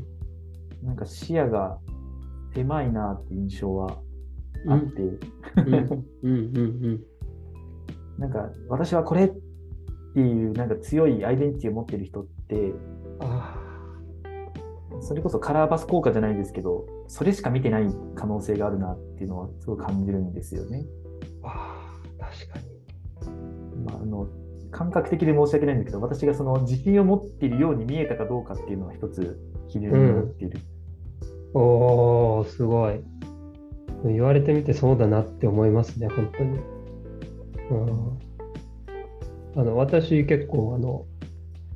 [0.83, 1.79] なんか視野が
[2.55, 3.99] 狭いなって印象は
[4.67, 5.03] あって、
[8.19, 9.29] なんか私はこれっ
[10.15, 12.73] ていうなんか強いアイデンティティを持ってる人って、
[13.21, 13.55] あ
[15.01, 20.85] それこそカラーバス効果じゃないですけど、それしか見てない可能性があるなっていうのはすごい感じるんですよね。
[21.43, 21.78] ーあー、
[22.39, 23.85] 確かに。
[23.85, 24.29] まあ、あの
[24.71, 30.59] 感覚的で申し訳ないんだけど、私がその自信を持っているように見えたかどうかっていうのは一つ基準になっている。
[31.55, 33.01] おー、すごい。
[34.05, 36.59] 言われてみてそうだなって思いますね、本当に。
[37.71, 38.19] うん、
[39.61, 41.05] あの私、結構あの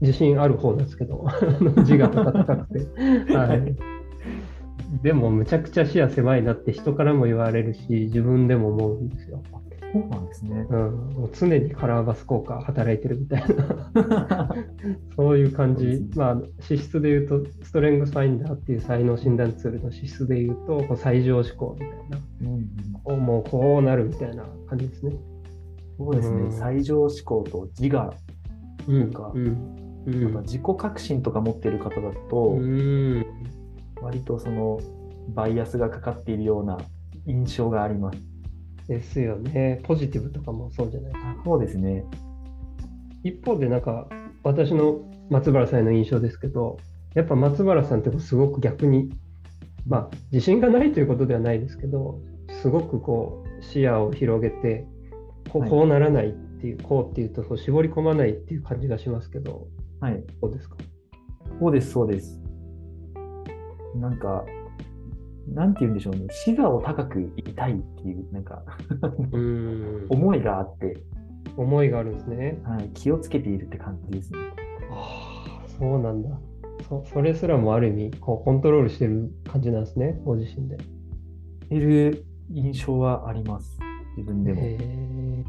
[0.01, 2.87] 自信ある方ですけど、あ の自我が高くて。
[3.35, 3.77] はい、
[5.03, 9.43] でも、むちゃくちゃ視野狭いなって人からも言われるし、自分でも思うんですよ。
[9.93, 10.67] そうなんですね。
[10.71, 13.45] うん、もう常にカラーバス効果働いてるみたい
[14.27, 14.49] な。
[15.15, 16.01] そういう感じ、ね。
[16.17, 23.27] まあ、資質で言うと、ストレングスファインダーっていう才能診断ツールの資質で言うと、こう最上志向みたいな、うんうん。
[23.27, 25.13] もうこうなるみたいな感じですね。
[25.99, 26.53] そうですね、うん。
[26.53, 28.15] 最上志向と自我、
[28.89, 29.47] うんとかうん
[30.07, 30.21] うん。
[30.23, 33.27] なんか自己革新とか持ってる方だと、うん。
[34.01, 34.81] 割とその
[35.35, 36.79] バイアスがかかっているような
[37.27, 38.32] 印象があります。
[38.93, 39.81] ですよね。
[39.85, 41.37] ポジティブとかもそうじゃないですか。
[41.45, 42.05] そうですね。
[43.25, 44.09] 一方でなんか
[44.43, 45.01] 私の
[45.31, 46.79] 松原さんへの印象ですけど
[47.15, 49.11] やっぱ松原さんってすごく逆に
[49.87, 52.21] まあ自信がないということではないですけど
[52.61, 54.87] すごくこう視野を広げて
[55.49, 59.67] こうはいこうならないっていう、こうっていうとこう絞り込まないっていう感じがしますけど
[60.01, 60.23] はい。
[60.41, 60.77] どうですか？
[61.61, 62.41] そうです、そうです。
[63.97, 64.45] なんか、
[65.49, 66.27] なんて言うんでしょうね。
[66.31, 68.63] 視座を高くいたいっていう、なんか、
[69.33, 70.97] うん思いがあって、
[71.57, 72.61] 思いがあるんですね。
[72.65, 74.39] はい、気をつけているって感じですね。
[74.91, 76.29] ああそうなんだ
[76.89, 80.77] そそれすらもある意味こうコントロールしてる感じなんですねご自身で。
[81.71, 83.79] いる印象はあります。
[84.17, 84.61] 自分でも。
[84.63, 85.43] えー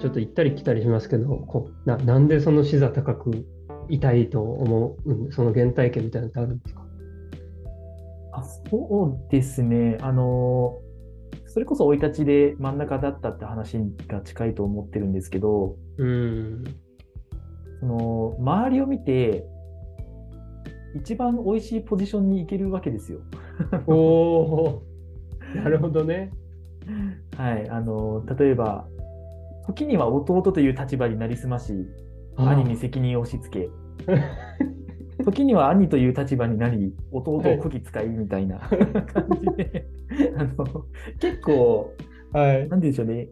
[0.00, 3.44] ちょっと行ったり来たりしますけどこうななんでその視座高く
[3.88, 6.81] いたいと思う、うんその原体験みたいなのってあるんですか？
[8.32, 9.98] あそうですね。
[10.00, 10.78] あの、
[11.46, 16.64] それこそ生い立ちで真ん中だったって話が近いと思ってるんですけど、うん
[17.80, 19.44] その周りを見て、
[20.94, 23.20] 一番美味しいポジションに行けるわけですよ。
[23.86, 24.82] おお
[25.54, 26.30] なるほどね。
[27.36, 27.68] はい。
[27.68, 28.86] あの、例えば、
[29.66, 31.72] 時には弟という立場になりすまし、
[32.36, 33.70] 兄に責任を押し付け、
[35.22, 38.58] 時には兄という立場になり、弟をこき使いみたいな
[39.12, 39.86] 感じで、
[40.36, 40.86] あの
[41.18, 41.94] 結構、
[42.32, 42.68] はい。
[42.68, 43.28] なんでしょうね、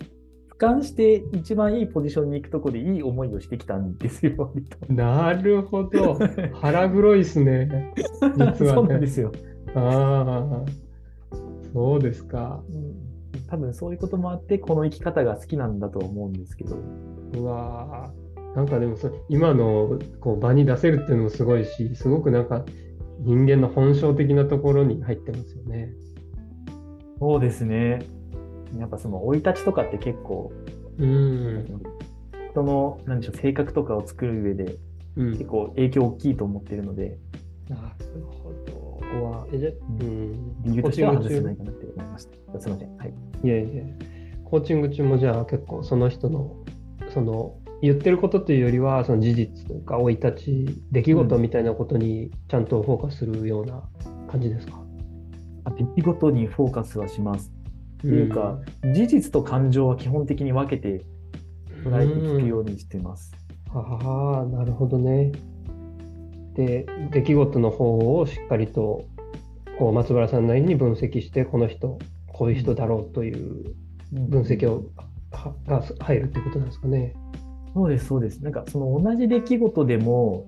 [0.59, 4.53] 俯瞰して一番いいポジションに行くところでいい思いをしてきたんですよ。
[4.89, 6.19] なるほど。
[6.55, 7.93] 腹黒いですね。
[7.97, 9.33] 実はねそうなんですよ。
[9.75, 10.65] ああ、
[11.73, 12.63] そうですか。
[12.69, 13.11] うん
[13.49, 16.77] 多分そういうこともあって、この生き方が好きなんだと思うんですけど。
[17.35, 22.65] うわーなんかでもそ今のこう場に出せるっていうのもすごいし、すごくなんか
[23.21, 25.93] 人間の本性的なところに入ってますよね。
[27.19, 28.01] そうですね。
[28.79, 30.53] やっぱその生い立ちとかって結構、
[30.99, 31.67] うん。
[32.51, 34.77] 人のなんでしょう性格とかを作る上で
[35.17, 37.19] うん結構影響大きいと思ってるので、
[37.69, 37.83] なる
[38.27, 38.73] ほど。
[38.73, 42.61] ここはえじゃうんうん、理由としては外せないかなって思いました。
[42.61, 42.97] すみません。
[42.97, 43.15] はい。
[43.45, 43.85] いやいや、
[44.45, 46.57] コーチング中もじゃあ結構その人の
[47.13, 53.83] その言ってることというよりはその事実とか生い立ち出来事みたいなことにちゃんとフォーカスするような
[54.31, 54.81] 感じですか？
[55.65, 57.53] あ出来事にフォーカスはします。
[57.99, 58.59] っていうか、
[58.95, 61.05] 事実と感情は基本的に分けて
[61.85, 63.33] 捉えて聞くようにしてます。
[63.69, 65.33] ああ、なるほどね。
[66.55, 69.05] で、出来事の方をしっかりと
[69.79, 73.75] こう松原さんなりに分析して、この人、こういう人だろうという
[74.13, 74.85] 分析を
[75.31, 77.15] はが入るってことなんですかね。
[77.75, 78.43] そうです、そうです。
[78.43, 80.47] なんかその同じ出来事でも、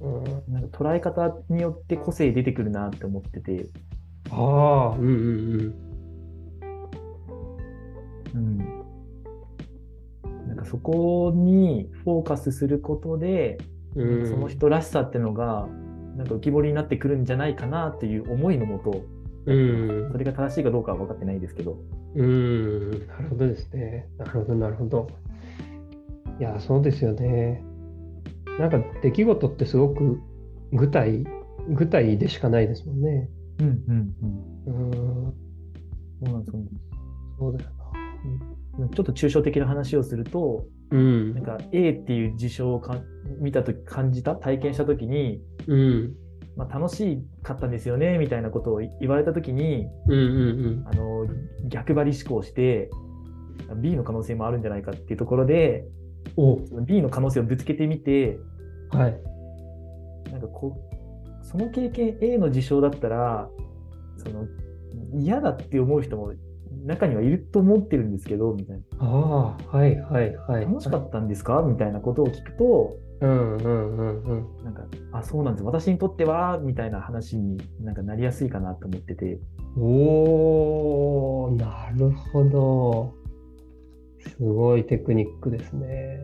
[0.00, 0.08] う
[0.50, 3.66] ん、なんか捉え方によって個性出てくるなって思ってて、
[4.30, 5.74] ああ、うんうん
[8.34, 8.58] うん。
[10.48, 13.58] なんかそこにフォーカスすることで、
[13.94, 14.08] うん。
[14.20, 15.68] うんその人らしさってのが、
[16.16, 19.04] なんか浮き彫りになってくるんじゃないかなっていう思いのもと、
[19.44, 21.76] うんそれが正しいかどうかは分かってないですけど、
[22.14, 24.08] うん、なるほどですね。
[24.18, 25.08] なるほど、なるほど。
[26.38, 27.62] いや、そうですよね。
[28.58, 30.20] なんか出来事ってすごく
[30.72, 31.24] 具体、
[31.70, 33.28] 具体でしかないですもんね。
[33.60, 34.14] うんうん
[34.66, 34.86] うん。
[34.86, 35.34] うん、
[36.24, 36.62] そうなんですよ
[37.38, 37.70] そうだよ
[38.94, 40.98] ちょっと抽象的な話をすると、な。
[40.98, 42.98] うんなん、か A っていう事象をか
[43.40, 46.14] 見たとき感じた、体験したときに、うん、
[46.56, 51.26] まあ、楽しかったんですよねみたいなことを言われたときに、うん、うん、あの
[51.68, 52.90] 逆張り思考して、
[53.76, 55.86] B の可能性もあるんじゃないかっていうところで、
[56.36, 58.38] お、その B の可能性をぶつけてみて、
[58.90, 59.20] はい。
[60.30, 63.48] なんかこう、その経験 A の事象だったら、
[64.16, 64.46] その
[65.14, 66.32] 嫌だって思う人も
[66.86, 68.82] 中にはいると思ってるんですけど、みたいな。
[69.00, 70.64] ああ、はい、はい、はい。
[70.64, 71.62] 楽しかったんですか？
[71.62, 74.64] みたいなことを聞くと、うん、うん、うん、うん。
[74.64, 75.64] なんか、あ、そうなんです。
[75.64, 79.38] 私にとっては、みたいな話になんかなりやすいかなと思ってて。
[79.78, 83.14] おー、なるほど。
[84.22, 86.20] すごいテクニックですね。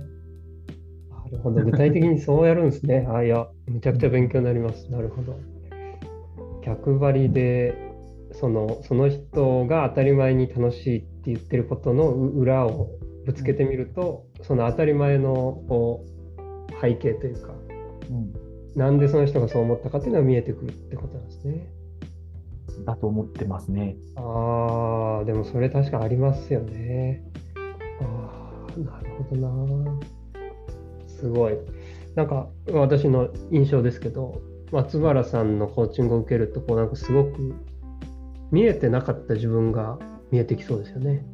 [1.11, 1.63] なるほど。
[1.65, 3.07] 具体的にそうやるんですね。
[3.11, 4.91] あ、いや、めちゃくちゃ勉強になります。
[4.91, 5.37] なるほど。
[6.63, 7.75] 逆張りで、
[8.33, 12.91] そのその人が当たり前に楽しいって言ってることの裏を
[13.25, 17.55] ぶつけてみると、その当たり前のこう背景というか、
[18.11, 18.33] うん、
[18.79, 21.73] なんでその人がそう思ったかっていうのが見えてくるってことなんですね。
[22.85, 23.97] だと思ってますね。
[24.17, 27.23] ああ、でもそれ確かありますよね。
[28.01, 30.01] ああ、なるほどな。
[31.07, 31.55] すごい。
[32.15, 34.41] なんか私の印象ですけど、
[34.73, 37.55] 松原さんのコーチングを受けると、こうなんかすごく
[38.51, 39.99] 見えてなかった自分が
[40.31, 41.25] 見えてきそうですよね。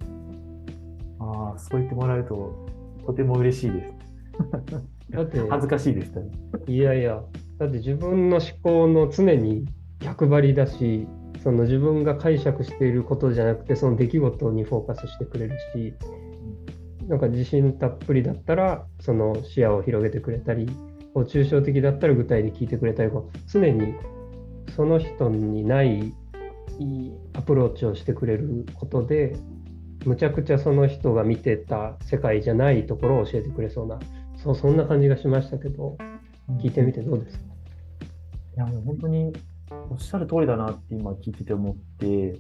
[1.19, 2.67] ああ、そう言ってもらえると、
[3.07, 3.95] とても嬉しいです。
[5.11, 6.29] だって恥ずかしいです、ね、
[6.67, 7.23] いやいや、
[7.59, 9.67] だって自分の思考の常に
[10.01, 11.07] 逆張りだし、
[11.43, 15.95] その自分が解釈していることじゃなくて、その出来事にフォーカスしてくれるし、
[17.09, 20.69] なんか自信たっぷりだったら、その視野を広げてくれたり、
[21.15, 23.11] 抽象的だったら具体で聞いてくれたり、
[23.47, 23.95] 常に
[24.75, 26.13] その人にない
[27.35, 29.37] アプローチをしてくれることで、
[30.05, 33.99] むちゃくちゃその人が見てた世界じゃないところを教えてくれそうな、
[34.37, 35.97] そうそんな感じがしましたけど、
[36.61, 37.45] 聞いてみてどうですか？
[38.57, 39.33] いや、もう本当に
[39.91, 42.39] おっしゃる通りだなって今聞いてて思って、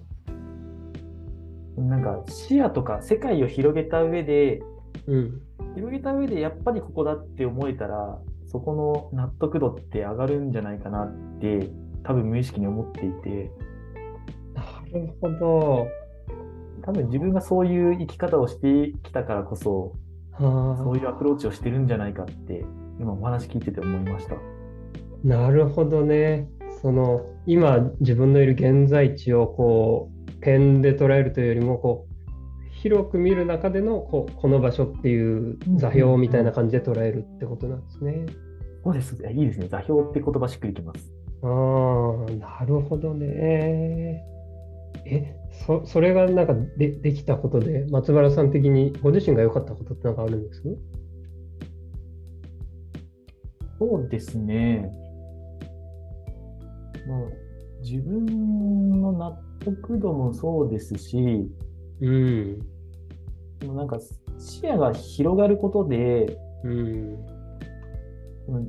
[1.76, 4.62] なんか視野とか世界を広げた上で、
[5.06, 5.40] うん、
[5.74, 11.70] 広げた上でやっぱりここだって思えたら、そこの納得度って上がるんじゃないかなって
[12.04, 13.50] 多分無意識に思っていて。
[14.54, 15.88] なるほど。
[16.82, 19.96] 多分自分がそういう生き方をしてきたからこそ
[20.38, 22.64] そういうアプローチをしてるんじゃないかって
[23.00, 24.36] 今お話聞いてて思いました。
[25.24, 26.48] なるほどね。
[26.82, 30.13] その今自分のいる現在地をこう
[30.44, 32.14] 点で捉えるというよりもこう
[32.70, 38.26] 広く見る中でのここの場所っていう座標みたいな感じで捉えるってことなんですね。
[38.84, 39.16] そうです。
[39.32, 39.68] いいですね。
[39.68, 41.10] 座標って言葉しっくりきます。
[41.42, 41.50] ああ、
[42.32, 44.22] なるほどね。
[45.06, 45.34] え、
[45.66, 50.62] そそれがなんかでできたことで、松原さん的にご自身が良かったことって何かあるんです？
[53.78, 54.90] そうですね。
[57.06, 57.20] まあ、
[57.82, 61.48] 自分の納得度もそうですし、
[62.00, 62.58] うん、
[63.62, 63.98] なんか
[64.38, 67.16] 視野が広がることで、うん、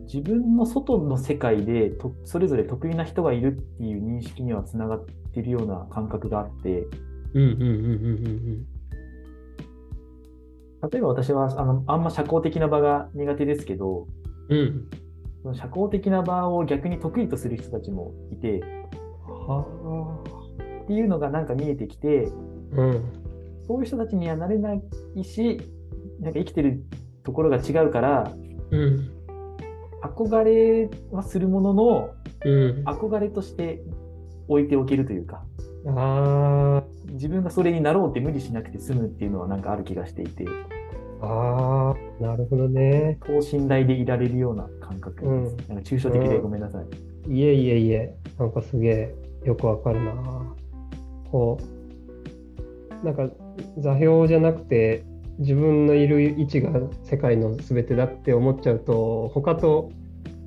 [0.06, 6.88] 自分の外の世界でとそれぞれ得意な人がいるっていう認識にはつながってるような感覚があって、
[10.92, 14.08] 例えば私はあのあんま社交的な場が苦手ですけど、
[14.50, 14.88] うん、
[15.42, 18.62] その社交的な場を逆に得意とする人たちもいて、
[19.28, 19.66] は
[20.86, 22.32] っていうのがなんか見えてきて、
[22.72, 23.04] うん、
[23.68, 25.60] そういう人たちにはなれないし、
[26.20, 26.84] なんか生きてる
[27.24, 28.32] ところが違うから、
[28.70, 29.12] うん、
[30.04, 32.10] 憧れはするものの、
[32.46, 33.82] うん、憧れとして
[34.48, 35.44] 置いておけるというか、
[35.88, 40.46] あ自分がそれになろうって無理しなくて済むっていうのはなんかある気がしていて。
[41.22, 43.18] ああ、なるほどね。
[43.26, 45.28] 等身大でいられるような感覚です。
[45.28, 46.80] うん、なんか抽象的でごめんなさ
[47.28, 47.34] い。
[47.34, 50.56] いえいえいえ、なんかすげえよくわかるな。
[51.36, 51.60] こ
[53.02, 53.30] う、なんか
[53.78, 55.04] 座標じゃなくて、
[55.40, 56.72] 自分のいる位置が
[57.04, 59.92] 世界の全てだって思っちゃうと他と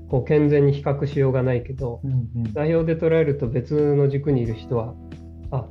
[0.09, 4.94] こう健全に比較しようがないけど、うんうん、座標で捉えると別の軸にいる人は
[5.51, 5.66] あ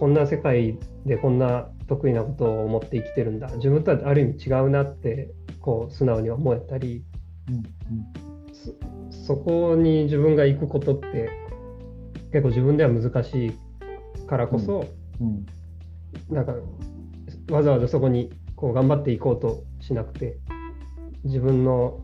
[0.00, 3.46] こんな世界でこんな得意なことを思って生きてるんだ。
[3.58, 7.04] 自分とはある意味違うなってこう素直に思えたり、
[7.48, 11.30] うんうん、そこに自分が行くことって
[12.32, 13.52] 結構自分では難しい
[14.28, 14.86] からこそ、
[15.20, 15.46] うん
[16.30, 16.54] うん、なんか
[17.50, 20.38] わざわざそこにこう頑張っていこうとしなくて
[21.24, 21.98] 自分の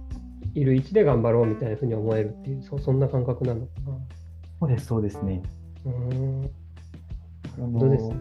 [0.55, 3.99] いる位置で頑張ろうみたいなふうに思えるっていうそそんな感覚なのかな。
[4.61, 5.43] そうですそうですね。
[5.85, 6.51] うん
[7.57, 8.09] あです？
[8.09, 8.17] ね。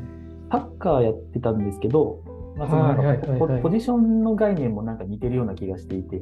[0.52, 2.22] サッカーやってたんですけど、
[2.58, 6.22] まあ、そのポジションの概念もなんか似てるような気がしていて。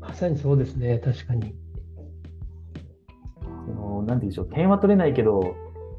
[0.00, 1.54] まさにそうですね、確かに。
[3.66, 5.56] そのなんていうんでしょう、点は取れないけど、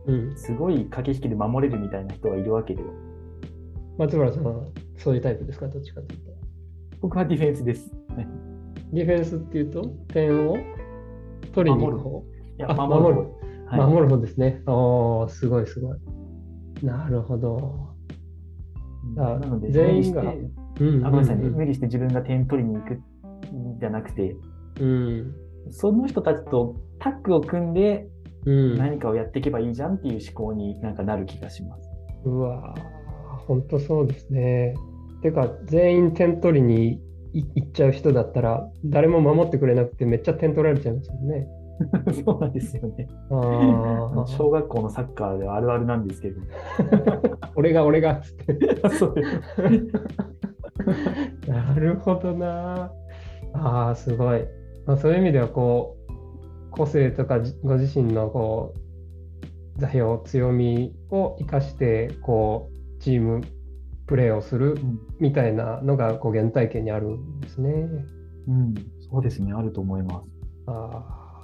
[0.08, 2.84] うん、すごい駆け引きで守れるみたいな人がいるわけで。
[3.98, 4.64] 松村さんは
[4.98, 6.32] そういうタイプですか、どっちかというと。
[7.02, 7.92] 僕はディフェンスです。
[8.91, 10.58] ディフェンスっていうと、点を
[11.54, 12.24] 取りに行く方？
[12.58, 13.28] いや守る。
[13.68, 14.64] はい、守る方ですね。
[14.66, 15.97] おすごいすごい。
[16.82, 17.89] なるほど。
[19.16, 20.24] なので、全員が？
[20.24, 24.36] ごめんなさいね、無理して自分が点取りに行くんじゃなくて、
[24.80, 25.36] うん、
[25.72, 28.08] その人たちとタッグを組んで、
[28.78, 31.89] 何かをやっていけばいいじゃんっていう思考になんかなる気がします。
[32.26, 32.76] うわ
[33.47, 34.76] 本当そうですね。
[35.22, 37.02] ていうか、全員点取りに
[37.34, 41.47] 行っちゃう人だったら、誰も守ってくれなくて、めっちゃ点取られちゃうんですよね。
[42.26, 43.08] そうなんですよね。
[43.32, 46.41] あ小学校のサッカーではあるあるなんですけど。
[47.39, 48.54] あ、俺が俺がっつって。
[51.50, 52.91] なるほどな。
[53.54, 54.45] ああ、すごい。
[54.86, 55.99] まあ、そういう意味では、こう、
[56.72, 58.89] 個性とかじご自身のこう
[59.80, 63.41] 座標、強みを生かして、こう、チーム
[64.05, 67.72] プレーをするうんみたいなのがこう原体験にあるんですね。
[68.47, 68.74] うん、
[69.09, 70.28] そうですね、あると思います。
[70.67, 71.39] あ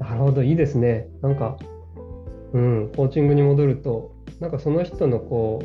[0.00, 1.08] あ、なるほど、いいですね。
[1.22, 1.56] なんか、
[2.52, 5.62] うん、コーチングに戻ると、なんかその人のこ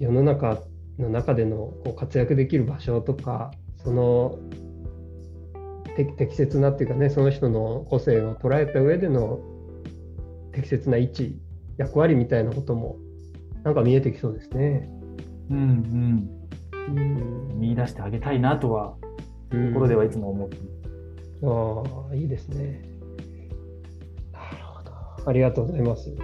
[0.00, 0.58] う、世の中
[0.98, 3.50] の中でのこう活躍できる場所とか、
[3.84, 4.67] そのて
[6.04, 9.40] 適切なっていうかね、その人の個性を捉えた上での
[10.52, 11.38] 適切な位置、
[11.76, 12.96] 役割みたいなことも、
[13.64, 14.88] なんか見えてきそうですね。
[15.50, 16.38] うん、うん
[16.96, 17.00] う
[17.54, 17.58] ん。
[17.60, 18.94] 見出してあげたいなとは、
[19.50, 20.78] うん心ではいつも思ってます。
[21.46, 22.82] ああ、いいですね。
[24.32, 24.92] なるほど。
[25.26, 26.14] ありがとうございます。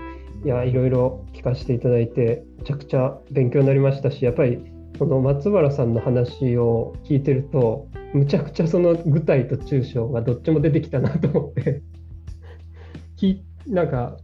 [0.44, 4.58] いや、いろいろ聞かせていただいて、めちゃくちゃ勉強になりましたし、やっぱり
[4.98, 11.82] その松原さんの話を聞いてると、むちゃくちゃその具体と抽象がどっちも出てきたなと思って、
[13.16, 14.16] きなんか、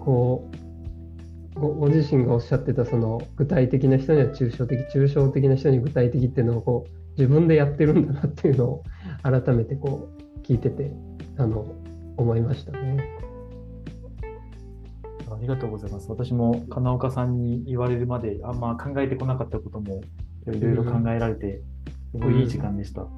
[0.00, 0.50] こ
[1.56, 8.84] うご、ご自身がおっしゃってたその具体的な人には抽象的、抽象的な人に具体的っていうのをこう自分でやってるんだなっていうのを
[9.22, 10.92] 改めてこう聞いてて
[11.38, 11.66] あの
[12.16, 13.16] 思いましたね。
[15.30, 16.10] ありがとうございます。
[16.10, 20.00] 私も金岡さんに言われるまであんま考えてこなかったことも
[20.46, 21.62] いろいろ考えられて、
[22.12, 23.02] すごいいい時間でした。
[23.02, 23.08] は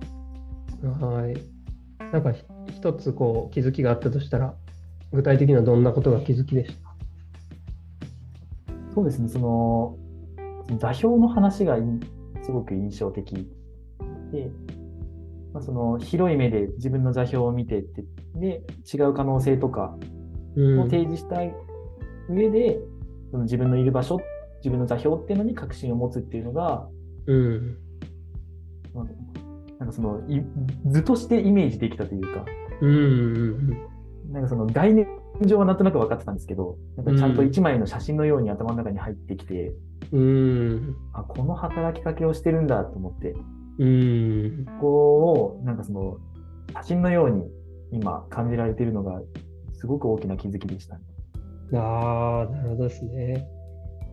[1.28, 1.36] い。
[2.12, 2.44] なんかひ
[2.78, 4.54] 一つこう気づきがあったとしたら
[5.12, 6.88] 具体的にはどんなことが気づきでした？
[8.94, 9.96] そうですね、その、
[10.66, 11.82] その座標の話がい
[12.42, 13.48] すごく印象的
[14.32, 14.50] で、
[15.52, 18.62] まあ、その広い目で自分の座標を見てって、で、
[18.92, 19.96] 違う可能性とか
[20.56, 20.80] うん。
[20.80, 21.36] を提示した
[22.28, 22.80] 上で、
[23.30, 24.18] その自分のいる場所、
[24.58, 26.88] 自分の座標っていうのに確信を持つっていうのが、
[27.26, 27.60] うん。
[27.60, 27.87] まあ
[29.78, 30.42] なんかそのい
[30.86, 32.44] 図としてイメージできたというか、
[32.80, 33.88] うんうん
[34.32, 35.06] なんかその概念
[35.40, 39.72] 上はなんとなく分かってたんですけど、なんかちゃんと一枚の写真のように頭の中に入ってきて、
[40.12, 40.20] うん。
[40.20, 43.34] うんあ、この働きかけをしてるんだと思って、
[43.78, 46.18] うんここをなんかその
[46.74, 47.44] 写真のように
[47.92, 49.22] 今感じられているのが
[49.72, 50.96] すごく大きな気づきでした。
[50.96, 51.02] ね。
[51.74, 53.48] ああなるほどですね。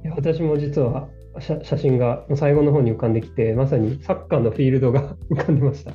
[0.04, 1.10] いや私も実は
[1.40, 5.94] 写写真が最後の方に浮かんできてまさにサッカーのフィールドが 浮かんでました。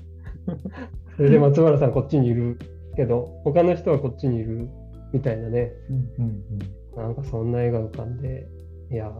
[1.16, 2.58] それで松原さんこっちにいる
[2.96, 4.68] けど他の人はこっちにいる
[5.12, 8.48] みたいなねうんうんなんかそんな絵が浮かんで
[8.90, 9.10] いやー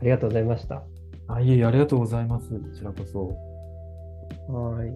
[0.00, 0.82] ありがとうございました。
[1.28, 2.48] あ、いえいえ、ありがとうございます。
[2.50, 3.36] こちらこそ。
[4.52, 4.94] はい。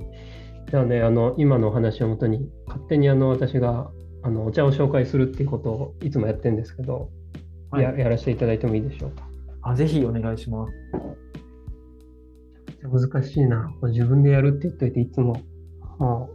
[0.71, 3.91] じゃあね、あの、今のお話をもとに、勝手にあの、私が、
[4.23, 7.11] あの、お茶を紹介するっていうことをいつもやってるんですけど、
[7.71, 9.29] はいややらせていただいてもいいでしょうか？
[9.65, 10.73] あ、ぜひお願いします。
[12.83, 13.73] 難しいな。
[13.83, 15.37] 自分でやるって言っといて、いつも、
[15.99, 16.29] も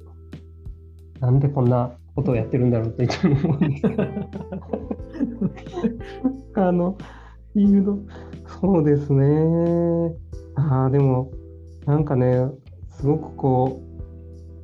[1.18, 4.04] う、なんでこんなことをやってるんだろうっていつも思うんですけど。
[6.68, 6.98] あの、
[7.54, 8.00] フィールド、
[8.60, 10.16] そうですね。
[10.56, 11.32] ああ、でも、
[11.86, 12.50] なんかね、
[12.90, 13.82] すごくこ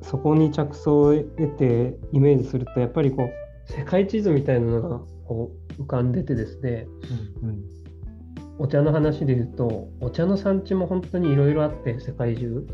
[0.00, 6.86] う、そこに着想を得てイメージすると、やっぱりこう、世界地図みたいなのがこう浮かんでてですね、
[7.42, 7.76] うんうん
[8.58, 12.66] お茶の話で言うと、お茶の産地も本当にいろいろあって、世界中。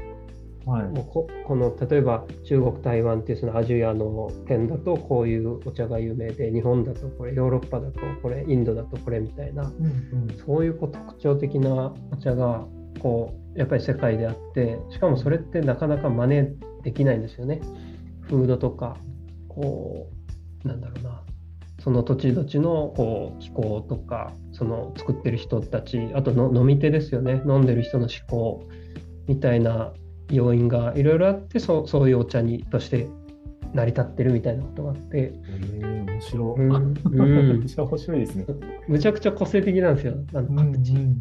[0.65, 0.83] はい。
[0.85, 12.65] もうここの例えば中国、台湾っていうそのアジアの県だとこういうお茶が有名で、日本だとこれ、ヨーロッパだとこれ、インドだとこれみたいな、うんうんそういうこう特徴的なお茶が
[13.01, 17.61] こうやっぱり世界であって、しかもそれってなかなか真似できないんですよね。
[18.23, 18.97] フードとか、
[19.49, 20.09] こ
[20.65, 21.22] う、なんだろうな、
[21.83, 28.69] その土地土地のこう気候とか、その作ってる人たち、あとの飲み手ですよね、飲んでる人の思考
[29.27, 29.93] みたいな
[30.31, 33.09] 要因がいろいろあってそう、そういうお茶にとして
[33.75, 36.61] 成り立ってるみたいなことがあって、えー、面白い。
[36.61, 36.95] うん
[37.77, 38.47] 面白いですね。
[38.87, 40.93] むちゃくちゃ個性的なんですよ、あの各地。
[40.93, 41.21] うん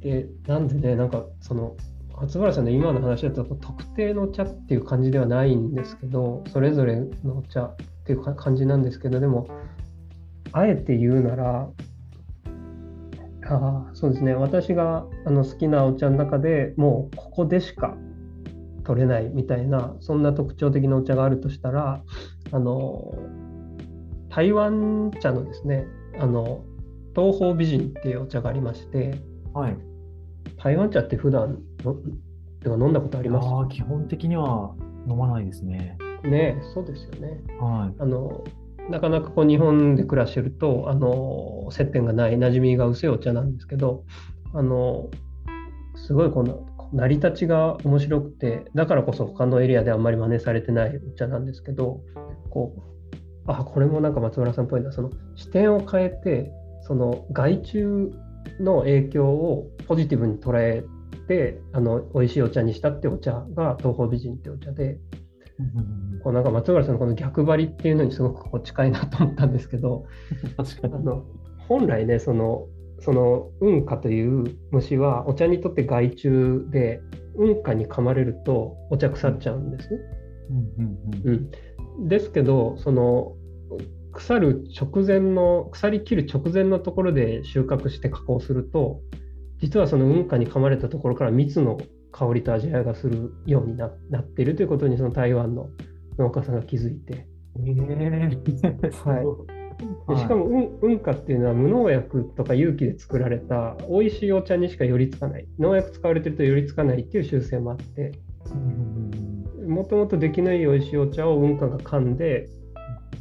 [0.00, 1.76] で、なんでね、なんかその、
[2.20, 9.48] 松原さんの今の話だと特定のお茶っていう感じではないんですけど、それぞれのお茶っていうか感じなんですけど、でも、
[10.52, 11.68] あえて言うなら、
[13.44, 17.96] あーそうですね、私があの好きなお茶の中でもうここでしか
[18.84, 22.02] 取れないみたいな、そんな特徴的なお茶があるとしたら、
[22.50, 23.14] あの
[24.28, 25.86] 台湾茶のですね、
[26.18, 26.64] あの
[27.14, 29.18] 東方美人っていうお茶がありまして、
[29.52, 29.76] はい。
[30.56, 31.94] 台湾茶って普段の
[32.60, 33.48] てか飲んだことあります？
[33.48, 34.74] ああ、基本的には
[35.08, 35.98] 飲まないですね。
[36.24, 37.40] ねそうですよね。
[37.60, 37.94] はい。
[37.98, 38.44] あの
[38.90, 44.04] なかなかこう日本で暮らしてるとあの接点がない馴染みが薄いお茶なんですけど
[44.54, 45.08] あの
[45.94, 52.00] すごいこの成り立ちが面白くてだからこそ他のエリアであんまり真似されてないお茶なんですけど
[52.50, 52.82] こう
[53.46, 56.50] あこれもなんか松村さんっぽいなその視点を変えて
[56.82, 57.84] その害虫
[58.60, 60.84] の影響をポジティブに捉え
[61.28, 64.98] てあの美味しいお茶にしたってお茶が東方美人ってお茶で
[66.22, 70.06] こうなんか松村さんのこの逆張りっていうのにすごくこう近いなと思ったんですけど。
[70.56, 71.24] あの
[71.68, 72.66] 本来ねその
[73.00, 77.00] その運花という虫はお茶にとって害虫で
[77.34, 80.00] 運花に噛まれるとお茶腐っちゃうんですね。
[81.24, 83.34] うんですけどその
[84.12, 89.00] 腐る直前の腐りきる直前のところで収穫して加工すると
[89.60, 91.78] 実はその運花に噛まれたところから蜜の
[92.12, 95.70] 香りと味わいがするようにななっているということにその台湾の
[96.18, 97.26] 農家さんが気づいて。
[97.56, 99.08] えー。
[99.08, 100.14] はい。
[100.14, 105.46] でしかも、うん、運花っていうのは無農薬とか有機で作られた美味しいお茶にしか寄りつかない。
[105.58, 108.12] 農薬使われてると寄りつかないっていう習性もあって。
[108.52, 109.22] うん
[109.66, 112.48] もともと出来のいい美味しいお茶を運花が噛んで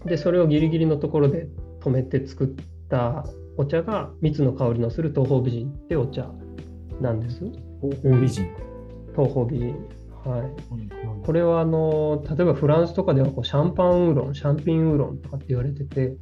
[0.05, 1.47] でそれをギリギリのところで
[1.81, 2.49] 止めて作っ
[2.89, 3.25] た
[3.57, 6.29] お茶が蜜の香りのする東方美人ってお茶
[6.99, 7.39] なんです。
[7.81, 8.70] 東方美人。
[9.15, 9.75] 東方美人
[10.23, 10.41] はい。
[10.41, 11.23] うん。
[11.23, 16.15] これはあの例えばフランスとかではこうシャンパンウーロンシャンピンウーロンとかって言われてて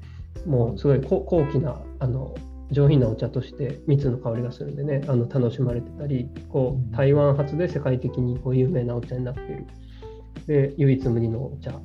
[0.46, 2.36] もうすごい高高貴なあの
[2.72, 9.66] 上品なお茶として蜜の香りがするんでねあの楽しまれてたりこう台湾発で世界的にこう有名なお茶になっている。
[10.48, 11.80] で唯一無二のお茶。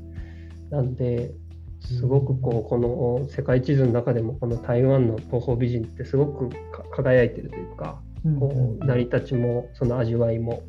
[0.70, 1.32] なんで
[1.80, 8.00] すごくこうこの世界地図の中でもこの台湾の東方美人ってすごくか輝いてるというか
[8.40, 10.62] こう成り立ちもその味わいも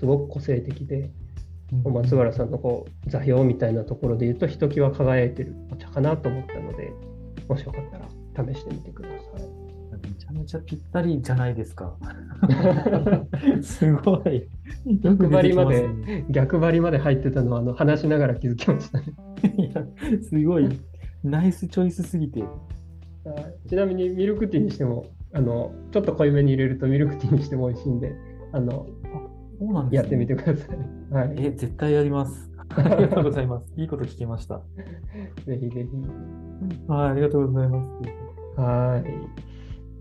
[0.00, 1.10] すごく個性的で
[1.84, 6.92] うん松原さんのこう座標みたいなところで言うとひときわ輝いてるお茶かなと思ったので
[7.48, 9.14] もしよかったら試してみてくださ
[10.02, 11.94] めちゃめちゃぴったりじゃないですか。
[13.60, 13.60] い。
[13.62, 14.48] すごい。
[14.86, 19.06] 逆張りまで逆張りまで入ってたのはあの話しながら気づきましたね。
[19.58, 19.84] いや、
[20.22, 20.68] すごい。
[21.22, 22.40] ナイスチョイスすぎて。
[22.40, 28.14] はいちなみにミルクティーにしてもあのちょっと濃いめに入れるとミルクティーにしても美味しいんで
[28.52, 28.86] あの
[29.60, 29.96] そうなんですね。
[29.98, 30.78] やってみてください。
[31.12, 32.50] はい、え、絶対やります。
[32.76, 33.72] ありがとうございます。
[33.76, 34.62] いいこと聞けました。
[35.44, 35.88] ぜひぜひ。
[36.88, 37.84] はい、ありがとうございま
[38.56, 38.60] す。
[38.60, 39.04] はい。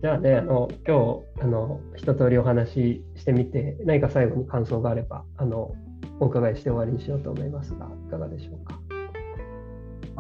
[0.02, 5.74] じゃあね、あの今日あの一通りお話ししてみて、何か最後に感想があればあの
[6.22, 8.80] お伺いして終わりにしようと思いますが、いかがでしょうか？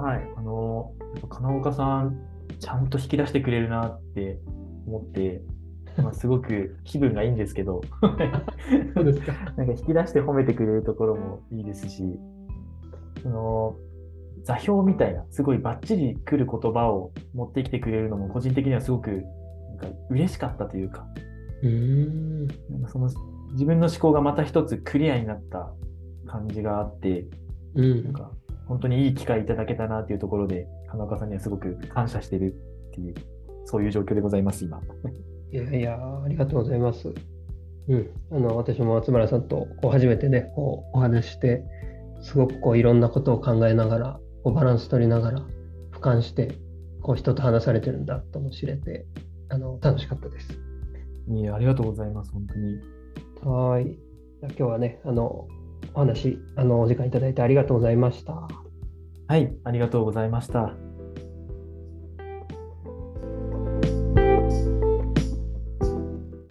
[0.01, 0.91] はい、あの、
[1.29, 2.17] 金岡さん、
[2.59, 4.39] ちゃんと引き出してくれるなって
[4.87, 5.41] 思って、
[5.97, 7.81] まあ、すごく気分がいいんですけど、
[8.93, 9.33] そうですか。
[9.57, 12.19] なんか引き出して褒めてくれるところもいいですし、
[13.21, 13.75] その
[14.43, 19.19] 座標みたいな、すごいバッチリ来る言葉を持ってきてくれるのも、個人的にはすごくなん
[19.77, 21.05] か嬉しかったというか、
[21.61, 22.47] うーん。
[22.69, 23.09] なんかその
[23.51, 25.71] 自分の思考がまた一つクリアになった
[26.25, 27.25] 感じがあって、
[27.75, 28.03] うん。
[28.03, 28.31] なんか
[28.67, 32.55] 本当にいい機会いただけたなっていうところで、金岡さんにはすごく感謝してる
[32.89, 33.15] っていう、
[33.65, 34.79] そういう状況でございます、今。
[35.51, 37.13] いやいや、ありがとうございます。
[37.87, 38.09] うん。
[38.31, 41.63] あの私も松村さんとこう初めてね、こうお話しして、
[42.21, 45.39] すごくこういろんなことを考えながら、こうバランス取りながら、
[45.91, 46.55] 俯瞰して、
[47.01, 49.05] こう人と話されてるんだとも知れて、
[49.49, 50.59] あの楽しかったです。
[51.29, 52.79] いえありがとうございます、本当に。
[53.43, 53.85] はい。
[53.85, 55.47] じゃあ今日はね、あの、
[55.93, 58.47] お話、あの、お時間いただいてありがとうございました。
[59.27, 60.88] はい、ありがとうございました。